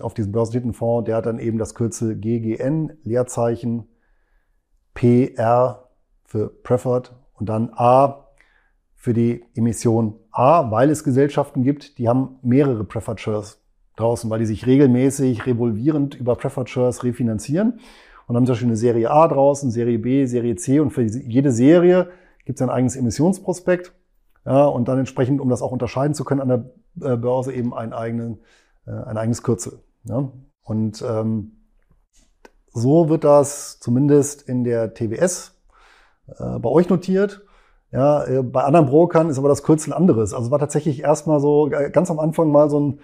auf 0.00 0.14
diesen 0.14 0.32
börsennotierten 0.32 0.74
Fonds, 0.74 1.06
der 1.06 1.16
hat 1.16 1.26
dann 1.26 1.38
eben 1.38 1.58
das 1.58 1.74
Kürzel 1.74 2.16
GGN, 2.16 2.98
Leerzeichen 3.04 3.88
PR 4.94 5.88
für 6.24 6.48
Preferred 6.48 7.14
und 7.34 7.48
dann 7.48 7.70
A 7.74 8.26
für 8.96 9.14
die 9.14 9.44
Emission 9.54 10.18
A, 10.32 10.70
weil 10.70 10.90
es 10.90 11.04
Gesellschaften 11.04 11.62
gibt, 11.62 11.98
die 11.98 12.08
haben 12.08 12.38
mehrere 12.42 12.84
Preferred 12.84 13.20
Shares 13.20 13.59
draußen, 14.00 14.28
weil 14.30 14.40
die 14.40 14.46
sich 14.46 14.66
regelmäßig 14.66 15.46
revolvierend 15.46 16.14
über 16.14 16.36
Preferred 16.36 16.68
Shares 16.68 17.04
refinanzieren. 17.04 17.80
Und 18.26 18.36
haben 18.36 18.46
zum 18.46 18.52
Beispiel 18.52 18.68
eine 18.68 18.76
Serie 18.76 19.10
A 19.10 19.26
draußen, 19.26 19.70
Serie 19.70 19.98
B, 19.98 20.24
Serie 20.26 20.54
C 20.56 20.80
und 20.80 20.90
für 20.90 21.02
jede 21.02 21.50
Serie 21.50 22.10
gibt 22.44 22.58
es 22.58 22.62
ein 22.62 22.70
eigenes 22.70 22.96
Emissionsprospekt. 22.96 23.92
Ja, 24.44 24.64
und 24.66 24.88
dann 24.88 24.98
entsprechend, 24.98 25.40
um 25.40 25.48
das 25.48 25.62
auch 25.62 25.72
unterscheiden 25.72 26.14
zu 26.14 26.24
können 26.24 26.40
an 26.40 26.48
der 26.48 27.12
äh, 27.12 27.16
Börse, 27.16 27.52
eben 27.52 27.74
ein, 27.74 27.92
eigenen, 27.92 28.38
äh, 28.86 28.92
ein 28.92 29.16
eigenes 29.16 29.42
Kürzel. 29.42 29.80
Ja? 30.04 30.30
Und 30.62 31.02
ähm, 31.02 31.56
so 32.72 33.08
wird 33.08 33.24
das 33.24 33.80
zumindest 33.80 34.42
in 34.42 34.64
der 34.64 34.94
TWS 34.94 35.54
äh, 36.28 36.58
bei 36.58 36.68
euch 36.68 36.88
notiert. 36.88 37.42
Ja, 37.92 38.24
äh, 38.24 38.42
bei 38.42 38.62
anderen 38.62 38.86
Brokern 38.86 39.28
ist 39.28 39.38
aber 39.38 39.48
das 39.48 39.64
Kürzel 39.64 39.92
anderes. 39.92 40.32
Also 40.32 40.50
war 40.50 40.60
tatsächlich 40.60 41.02
erstmal 41.02 41.40
so 41.40 41.68
ganz 41.68 42.10
am 42.10 42.20
Anfang 42.20 42.52
mal 42.52 42.70
so 42.70 42.78
ein 42.78 42.92
äh, 42.94 43.00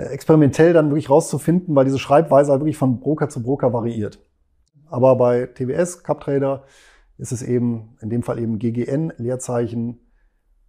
experimentell 0.00 0.72
dann 0.72 0.90
wirklich 0.90 1.10
rauszufinden, 1.10 1.74
weil 1.74 1.84
diese 1.84 1.98
Schreibweise 1.98 2.50
halt 2.50 2.60
wirklich 2.60 2.78
von 2.78 3.00
Broker 3.00 3.28
zu 3.28 3.42
Broker 3.42 3.72
variiert. 3.72 4.18
Aber 4.86 5.16
bei 5.16 5.46
TWS, 5.46 6.02
CupTrader, 6.02 6.64
ist 7.18 7.32
es 7.32 7.42
eben 7.42 7.96
in 8.00 8.10
dem 8.10 8.22
Fall 8.22 8.38
eben 8.38 8.58
GGN, 8.58 9.12
Leerzeichen 9.16 10.00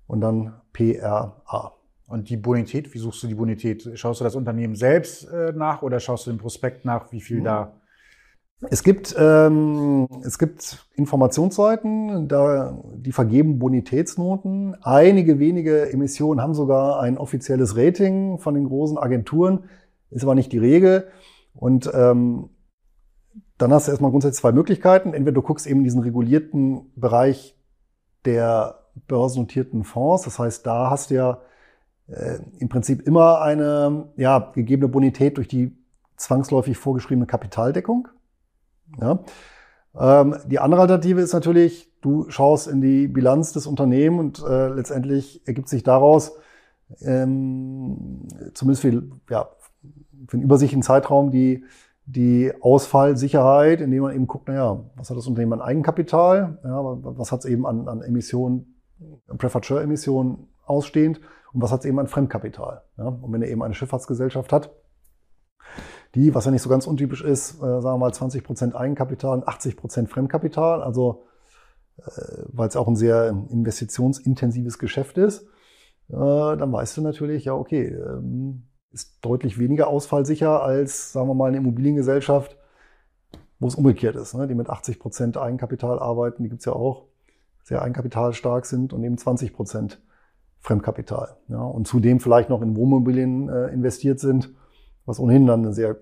und 0.08 0.22
dann 0.22 0.62
PRA. 0.74 1.74
Und 2.06 2.30
die 2.30 2.38
Bonität, 2.38 2.94
wie 2.94 3.00
suchst 3.00 3.24
du 3.24 3.28
die 3.28 3.36
Bonität? 3.36 3.90
Schaust 3.96 4.20
du 4.20 4.24
das 4.24 4.36
Unternehmen 4.36 4.76
selbst 4.76 5.28
äh, 5.30 5.54
nach 5.54 5.82
oder 5.82 6.00
schaust 6.00 6.28
du 6.28 6.32
den 6.32 6.38
Prospekt 6.38 6.86
nach, 6.86 7.12
wie 7.12 7.22
viel 7.22 7.40
mhm. 7.40 7.44
da? 7.46 7.82
Es 8.70 8.84
gibt, 8.84 9.16
ähm, 9.18 10.08
es 10.24 10.40
gibt 10.40 10.86
Informationsseiten, 10.96 12.28
da, 12.28 12.78
die 12.96 13.12
vergeben 13.12 13.60
Bonitätsnoten. 13.60 14.76
Einige 14.82 15.40
wenige 15.40 15.92
Emissionen 15.92 16.42
haben 16.42 16.54
sogar 16.54 17.00
ein 17.00 17.18
offizielles 17.18 17.76
Rating 17.78 18.40
von 18.40 18.54
den 18.54 18.66
großen 18.66 18.98
Agenturen, 18.98 19.66
ist 20.10 20.24
aber 20.24 20.36
nicht 20.36 20.52
die 20.52 20.60
Regel. 20.60 21.08
Und 21.54 21.92
ähm, 21.94 22.50
dann 23.58 23.74
hast 23.74 23.88
du 23.88 23.92
erstmal 23.92 24.12
grundsätzlich 24.12 24.42
zwei 24.42 24.52
Möglichkeiten. 24.52 25.14
Entweder 25.14 25.36
du 25.36 25.42
guckst 25.42 25.68
eben 25.68 25.84
diesen 25.84 26.02
regulierten 26.02 26.92
Bereich 26.96 27.58
der 28.26 28.80
börsennotierten 29.08 29.84
Fonds. 29.84 30.24
Das 30.24 30.40
heißt, 30.40 30.66
da 30.66 30.90
hast 30.90 31.10
du 31.10 31.16
ja 31.16 31.42
äh, 32.08 32.40
im 32.60 32.70
Prinzip 32.70 33.06
immer 33.08 33.42
eine 33.42 34.12
ja, 34.16 34.52
gegebene 34.54 34.88
Bonität 34.88 35.38
durch 35.38 35.48
die 35.48 35.78
zwangsläufig 36.18 36.78
vorgeschriebene 36.78 37.26
Kapitaldeckung. 37.26 38.08
Ja. 39.00 39.20
Ähm, 39.96 40.36
die 40.48 40.60
andere 40.60 40.82
Alternative 40.82 41.22
ist 41.22 41.34
natürlich, 41.34 41.92
du 42.02 42.30
schaust 42.30 42.68
in 42.68 42.82
die 42.82 43.08
Bilanz 43.08 43.54
des 43.54 43.68
Unternehmens 43.68 44.42
und 44.42 44.50
äh, 44.50 44.70
letztendlich 44.70 45.46
ergibt 45.48 45.70
sich 45.70 45.84
daraus, 45.84 46.34
ähm, 47.02 48.28
zumindest 48.54 48.82
für, 48.82 49.04
ja, 49.30 49.50
für 50.28 50.38
einen 50.38 50.44
übersichtlichen 50.44 50.84
Zeitraum, 50.84 51.32
die, 51.32 51.64
die 52.06 52.52
Ausfallsicherheit, 52.62 53.82
indem 53.82 54.04
man 54.04 54.16
eben 54.16 54.28
guckt, 54.28 54.48
naja, 54.48 54.84
was 54.96 55.10
hat 55.10 55.18
das 55.18 55.28
Unternehmen 55.28 55.54
an 55.54 55.62
Eigenkapital, 55.62 56.58
ja, 56.64 56.82
was 56.84 57.32
hat 57.32 57.40
es 57.42 57.46
eben 57.46 57.66
an, 57.66 57.88
an 57.88 58.02
Emissionen, 58.02 58.76
Preferred 59.38 59.66
Share 59.66 59.84
Emissionen 59.84 60.48
ausstehend 60.66 61.20
und 61.54 61.62
was 61.62 61.72
hat 61.72 61.82
es 61.82 61.86
eben 61.86 62.00
an 62.00 62.08
Fremdkapital. 62.08 62.82
Ja? 62.98 63.06
Und 63.06 63.32
wenn 63.32 63.42
er 63.42 63.50
eben 63.50 63.64
eine 63.64 63.74
Schifffahrtsgesellschaft 63.74 64.52
hat, 64.52 64.72
die, 66.16 66.36
was 66.36 66.46
ja 66.46 66.52
nicht 66.52 66.62
so 66.62 66.70
ganz 66.70 66.88
untypisch 66.88 67.24
ist, 67.24 67.56
äh, 67.56 67.60
sagen 67.60 67.84
wir 67.84 67.98
mal 67.98 68.14
20 68.14 68.44
Prozent 68.44 68.76
Eigenkapital 68.76 69.38
und 69.38 69.48
80 69.48 69.78
Prozent 69.78 70.10
Fremdkapital, 70.10 70.84
also 70.84 71.26
äh, 71.98 72.12
weil 72.48 72.68
es 72.68 72.76
auch 72.76 72.88
ein 72.88 72.96
sehr 72.96 73.30
investitionsintensives 73.50 74.78
Geschäft 74.78 75.18
ist, 75.18 75.44
äh, 76.10 76.16
dann 76.16 76.72
weißt 76.72 76.98
du 76.98 77.02
natürlich, 77.02 77.46
ja 77.46 77.54
okay, 77.54 77.88
ähm, 77.88 78.64
ist 78.92 79.26
deutlich 79.26 79.58
weniger 79.58 79.88
ausfallsicher 79.88 80.62
als, 80.62 81.14
sagen 81.14 81.28
wir 81.28 81.34
mal, 81.34 81.48
eine 81.48 81.58
Immobiliengesellschaft, 81.58 82.58
wo 83.60 83.68
es 83.68 83.76
umgekehrt 83.76 84.16
ist, 84.16 84.36
ne? 84.36 84.48
die 84.48 84.56
mit 84.56 84.70
80 84.70 85.00
Prozent 85.00 85.38
Eigenkapital 85.38 85.98
arbeiten, 85.98 86.44
die 86.44 86.50
gibt's 86.50 86.66
ja 86.66 86.74
auch, 86.74 87.06
sehr 87.64 87.82
eigenkapitalstark 87.82 88.66
sind 88.66 88.94
und 88.94 89.04
eben 89.04 89.18
20 89.18 89.54
Prozent 89.54 90.02
Fremdkapital. 90.60 91.38
Ja, 91.48 91.62
und 91.62 91.88
zudem 91.88 92.20
vielleicht 92.20 92.50
noch 92.50 92.62
in 92.62 92.76
Wohnmobilien 92.76 93.50
äh, 93.50 93.68
investiert 93.68 94.20
sind, 94.20 94.54
was 95.06 95.20
ohnehin 95.20 95.46
dann 95.46 95.62
eine 95.62 95.74
sehr, 95.74 95.98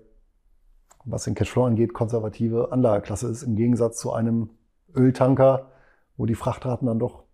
was 1.04 1.24
den 1.24 1.34
Cashflow 1.34 1.64
angeht, 1.64 1.94
konservative 1.94 2.72
Anlageklasse 2.72 3.28
ist, 3.28 3.42
im 3.42 3.56
Gegensatz 3.56 3.98
zu 3.98 4.12
einem 4.12 4.50
Öltanker, 4.94 5.70
wo 6.16 6.26
die 6.26 6.34
Frachtraten 6.34 6.86
dann 6.86 6.98
doch 6.98 7.24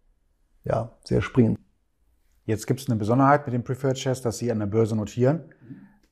ja, 0.65 0.93
sehr 1.05 1.23
springen. 1.23 1.59
Jetzt 2.45 2.67
gibt 2.67 2.81
es 2.81 2.89
eine 2.89 2.97
Besonderheit 2.97 3.47
mit 3.47 3.53
den 3.53 3.65
Preferred 3.65 3.99
Shares, 3.99 4.23
dass 4.23 4.39
sie 4.39 4.51
an 4.51 4.59
der 4.59 4.67
Börse 4.67 4.97
notieren. 4.97 5.53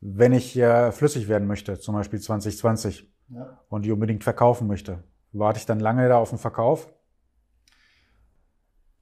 Wenn 0.00 0.32
ich 0.32 0.56
äh, 0.58 0.92
flüssig 0.92 1.28
werden 1.28 1.48
möchte, 1.48 1.78
zum 1.78 1.94
Beispiel 1.94 2.20
2020, 2.20 3.10
ja. 3.28 3.58
und 3.68 3.84
die 3.84 3.92
unbedingt 3.92 4.22
verkaufen 4.22 4.66
möchte, 4.66 5.02
warte 5.32 5.58
ich 5.58 5.66
dann 5.66 5.80
lange 5.80 6.08
da 6.08 6.18
auf 6.18 6.30
den 6.30 6.38
Verkauf? 6.38 6.92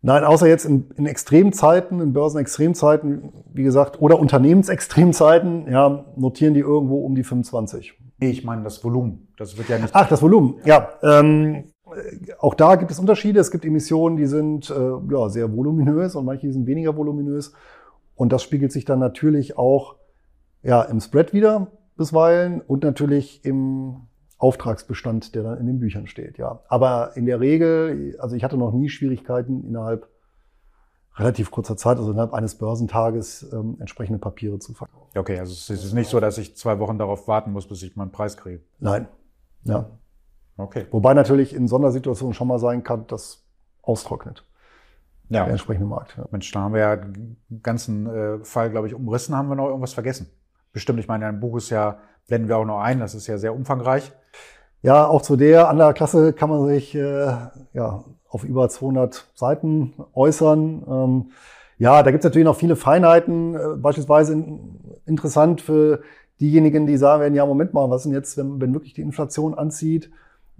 Nein, 0.04 0.22
außer 0.22 0.46
jetzt 0.46 0.66
in, 0.66 0.90
in 0.96 1.06
Extremzeiten, 1.06 1.98
in 2.02 2.12
Börsenextremzeiten, 2.12 3.32
wie 3.54 3.62
gesagt, 3.62 4.02
oder 4.02 4.20
Unternehmensextremzeiten, 4.20 5.66
ja, 5.66 6.04
notieren 6.14 6.52
die 6.52 6.60
irgendwo 6.60 6.98
um 6.98 7.14
die 7.14 7.24
25. 7.24 7.94
Nee, 8.18 8.28
ich 8.28 8.44
meine 8.44 8.62
das 8.64 8.84
Volumen. 8.84 9.28
Das 9.38 9.56
wird 9.56 9.70
ja 9.70 9.78
nicht. 9.78 9.94
Ach, 9.94 10.06
das 10.06 10.20
Volumen, 10.20 10.56
ja. 10.66 10.90
Ähm, 11.02 11.72
auch 12.38 12.52
da 12.52 12.76
gibt 12.76 12.90
es 12.90 12.98
Unterschiede. 12.98 13.40
Es 13.40 13.50
gibt 13.50 13.64
Emissionen, 13.64 14.18
die 14.18 14.26
sind 14.26 14.68
äh, 14.68 14.74
ja, 14.74 15.30
sehr 15.30 15.50
voluminös 15.56 16.14
und 16.16 16.26
manche 16.26 16.52
sind 16.52 16.66
weniger 16.66 16.98
voluminös. 16.98 17.54
Und 18.14 18.30
das 18.30 18.42
spiegelt 18.42 18.72
sich 18.72 18.84
dann 18.84 18.98
natürlich 18.98 19.56
auch 19.56 19.96
ja, 20.62 20.82
im 20.82 21.00
Spread 21.00 21.32
wieder 21.32 21.68
bisweilen 21.96 22.60
und 22.60 22.84
natürlich 22.84 23.42
im 23.46 24.02
Auftragsbestand, 24.44 25.34
der 25.34 25.42
dann 25.42 25.58
in 25.58 25.66
den 25.66 25.80
Büchern 25.80 26.06
steht, 26.06 26.36
ja. 26.36 26.60
Aber 26.68 27.16
in 27.16 27.24
der 27.24 27.40
Regel, 27.40 28.14
also 28.20 28.36
ich 28.36 28.44
hatte 28.44 28.58
noch 28.58 28.72
nie 28.72 28.90
Schwierigkeiten 28.90 29.64
innerhalb 29.66 30.06
relativ 31.16 31.50
kurzer 31.50 31.78
Zeit, 31.78 31.96
also 31.96 32.10
innerhalb 32.10 32.34
eines 32.34 32.56
Börsentages, 32.56 33.50
ähm, 33.54 33.78
entsprechende 33.80 34.18
Papiere 34.18 34.58
zu 34.58 34.74
verkaufen. 34.74 35.18
Okay, 35.18 35.38
also 35.38 35.52
es 35.52 35.70
ist 35.70 35.94
nicht 35.94 36.10
so, 36.10 36.20
dass 36.20 36.36
ich 36.36 36.58
zwei 36.58 36.78
Wochen 36.78 36.98
darauf 36.98 37.26
warten 37.26 37.52
muss, 37.52 37.66
bis 37.66 37.82
ich 37.82 37.96
meinen 37.96 38.12
Preis 38.12 38.36
kriege. 38.36 38.60
Nein. 38.80 39.08
Ja. 39.62 39.88
Okay. 40.58 40.88
Wobei 40.90 41.14
natürlich 41.14 41.54
in 41.54 41.66
Sondersituationen 41.66 42.34
schon 42.34 42.48
mal 42.48 42.58
sein 42.58 42.84
kann, 42.84 43.06
dass 43.06 43.46
austrocknet. 43.80 44.44
Ja. 45.30 45.44
Der 45.44 45.52
entsprechende 45.52 45.86
Markt. 45.86 46.18
Ja. 46.18 46.26
Mensch, 46.30 46.52
da 46.52 46.60
haben 46.60 46.74
wir 46.74 46.80
ja 46.80 46.96
den 46.96 47.38
ganzen 47.62 48.06
äh, 48.06 48.44
Fall, 48.44 48.68
glaube 48.70 48.88
ich, 48.88 48.94
umrissen. 48.94 49.34
Haben 49.34 49.48
wir 49.48 49.56
noch 49.56 49.68
irgendwas 49.68 49.94
vergessen? 49.94 50.28
Bestimmt, 50.74 51.00
ich 51.00 51.08
meine, 51.08 51.24
dein 51.24 51.40
Buch 51.40 51.56
ist 51.56 51.70
ja 51.70 51.98
blenden 52.26 52.48
wir 52.48 52.58
auch 52.58 52.64
noch 52.64 52.80
ein. 52.80 53.00
Das 53.00 53.14
ist 53.14 53.26
ja 53.26 53.38
sehr 53.38 53.54
umfangreich. 53.54 54.12
Ja, 54.82 55.06
auch 55.06 55.22
zu 55.22 55.36
der 55.36 55.68
Anlageklasse 55.68 56.32
kann 56.32 56.50
man 56.50 56.66
sich 56.66 56.94
äh, 56.94 57.32
ja, 57.72 58.04
auf 58.28 58.44
über 58.44 58.68
200 58.68 59.30
Seiten 59.34 59.94
äußern. 60.12 60.84
Ähm, 60.86 61.30
ja, 61.78 62.02
da 62.02 62.10
gibt 62.10 62.22
es 62.22 62.28
natürlich 62.28 62.44
noch 62.44 62.56
viele 62.56 62.76
Feinheiten. 62.76 63.54
Äh, 63.54 63.76
beispielsweise 63.76 64.34
in, 64.34 64.80
interessant 65.06 65.60
für 65.60 66.02
diejenigen, 66.40 66.86
die 66.86 66.96
sagen 66.96 67.22
werden, 67.22 67.34
ja, 67.34 67.46
Moment 67.46 67.72
mal, 67.72 67.88
was 67.90 68.02
denn 68.02 68.12
jetzt, 68.12 68.36
wenn, 68.36 68.60
wenn 68.60 68.74
wirklich 68.74 68.92
die 68.92 69.02
Inflation 69.02 69.54
anzieht? 69.54 70.10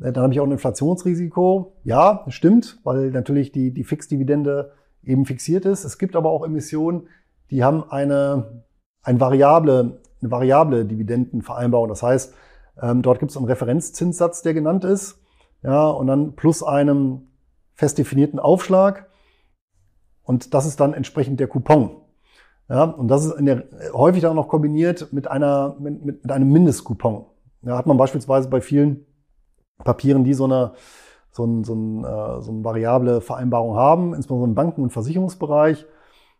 Äh, 0.01 0.13
dann 0.13 0.23
habe 0.23 0.33
ich 0.33 0.41
auch 0.41 0.47
ein 0.47 0.53
Inflationsrisiko. 0.53 1.75
Ja, 1.85 2.25
stimmt, 2.29 2.79
weil 2.85 3.11
natürlich 3.11 3.53
die, 3.53 3.73
die 3.73 3.85
Fixdividende 3.85 4.73
eben 5.03 5.27
fixiert 5.27 5.67
ist. 5.67 5.85
Es 5.85 5.99
gibt 5.99 6.17
aber 6.17 6.31
auch 6.31 6.45
Emissionen, 6.45 7.09
die 7.51 7.63
haben 7.63 7.85
eine, 7.91 8.63
ein 9.03 9.21
variable 9.21 10.01
eine 10.25 10.31
variable 10.31 10.85
Dividendenvereinbarung. 10.85 11.89
Das 11.89 12.03
heißt, 12.03 12.35
ähm, 12.81 13.03
dort 13.03 13.19
gibt 13.21 13.31
es 13.31 13.37
einen 13.37 13.47
Referenzzinssatz, 13.47 14.43
der 14.43 14.55
genannt 14.55 14.85
ist, 14.85 15.21
ja, 15.63 15.89
und 15.89 16.07
dann 16.07 16.35
plus 16.35 16.63
einem 16.63 17.29
fest 17.75 17.99
definierten 17.99 18.39
Aufschlag. 18.39 19.09
Und 20.23 20.55
das 20.55 20.67
ist 20.67 20.81
dann 20.81 20.95
entsprechend 20.95 21.41
der 21.41 21.49
Coupon. 21.49 21.97
Ja, 22.69 22.85
und 22.85 23.09
das 23.09 23.27
ist 23.27 23.35
der, 23.39 23.65
häufig 23.93 24.23
dann 24.23 24.37
noch 24.37 24.49
kombiniert 24.49 25.13
mit 25.13 25.29
einer, 25.29 25.77
mit, 25.79 26.05
mit 26.05 26.31
einem 26.33 26.51
Mindestcoupon. 26.51 27.27
Ja, 27.63 27.77
hat 27.77 27.87
man 27.87 27.99
beispielsweise 27.99 28.49
bei 28.49 28.61
vielen 28.61 29.07
Papieren, 29.79 30.25
die 30.25 30.35
so 30.35 30.45
eine, 30.45 30.73
so, 31.31 31.45
ein, 31.45 31.65
so, 31.65 31.75
ein, 31.75 32.05
äh, 32.05 32.41
so 32.41 32.53
eine 32.53 32.65
variable 32.65 33.21
Vereinbarung 33.21 33.77
haben, 33.77 34.15
insbesondere 34.15 34.49
im 34.49 34.55
Banken- 34.55 34.83
und 34.83 34.93
Versicherungsbereich. 34.93 35.85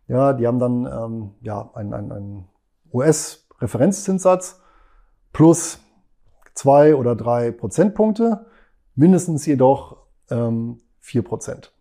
Ja, 0.09 0.33
die 0.33 0.47
haben 0.47 0.59
dann 0.59 0.87
ähm, 0.87 1.31
ja, 1.43 1.71
ein, 1.75 1.93
ein, 1.93 2.13
ein 2.13 2.45
US- 2.93 3.44
Referenzzinssatz 3.61 4.61
plus 5.33 5.81
zwei 6.55 6.95
oder 6.95 7.17
drei 7.17 7.51
Prozentpunkte, 7.51 8.47
mindestens 8.95 9.47
jedoch 9.47 9.97
ähm, 10.31 10.79
vier 11.01 11.23
Prozent. 11.23 11.73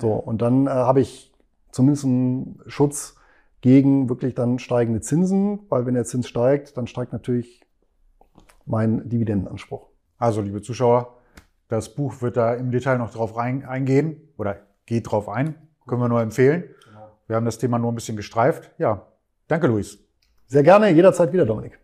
So, 0.00 0.12
und 0.14 0.40
dann 0.40 0.66
äh, 0.66 0.70
habe 0.70 1.00
ich 1.00 1.32
zumindest 1.72 2.04
einen 2.04 2.60
Schutz 2.66 3.16
gegen 3.60 4.08
wirklich 4.08 4.34
dann 4.34 4.58
steigende 4.58 5.00
Zinsen, 5.00 5.60
weil 5.68 5.84
wenn 5.84 5.94
der 5.94 6.04
Zins 6.04 6.28
steigt, 6.28 6.76
dann 6.76 6.86
steigt 6.86 7.12
natürlich 7.12 7.66
mein 8.64 9.08
Dividendenanspruch. 9.08 9.88
Also, 10.16 10.40
liebe 10.40 10.62
Zuschauer, 10.62 11.16
das 11.68 11.94
Buch 11.94 12.22
wird 12.22 12.36
da 12.36 12.54
im 12.54 12.70
Detail 12.70 12.98
noch 12.98 13.10
drauf 13.10 13.36
rein, 13.36 13.64
eingehen 13.64 14.28
oder 14.38 14.56
geht 14.86 15.10
drauf 15.10 15.28
ein. 15.28 15.54
Können 15.86 16.00
wir 16.00 16.08
nur 16.08 16.22
empfehlen. 16.22 16.64
Genau. 16.84 17.08
Wir 17.26 17.36
haben 17.36 17.44
das 17.44 17.58
Thema 17.58 17.78
nur 17.78 17.92
ein 17.92 17.94
bisschen 17.94 18.16
gestreift. 18.16 18.70
Ja, 18.78 19.06
danke, 19.48 19.66
Luis. 19.66 19.98
Sehr 20.50 20.64
gerne, 20.64 20.90
jederzeit 20.90 21.32
wieder, 21.32 21.46
Dominik. 21.46 21.78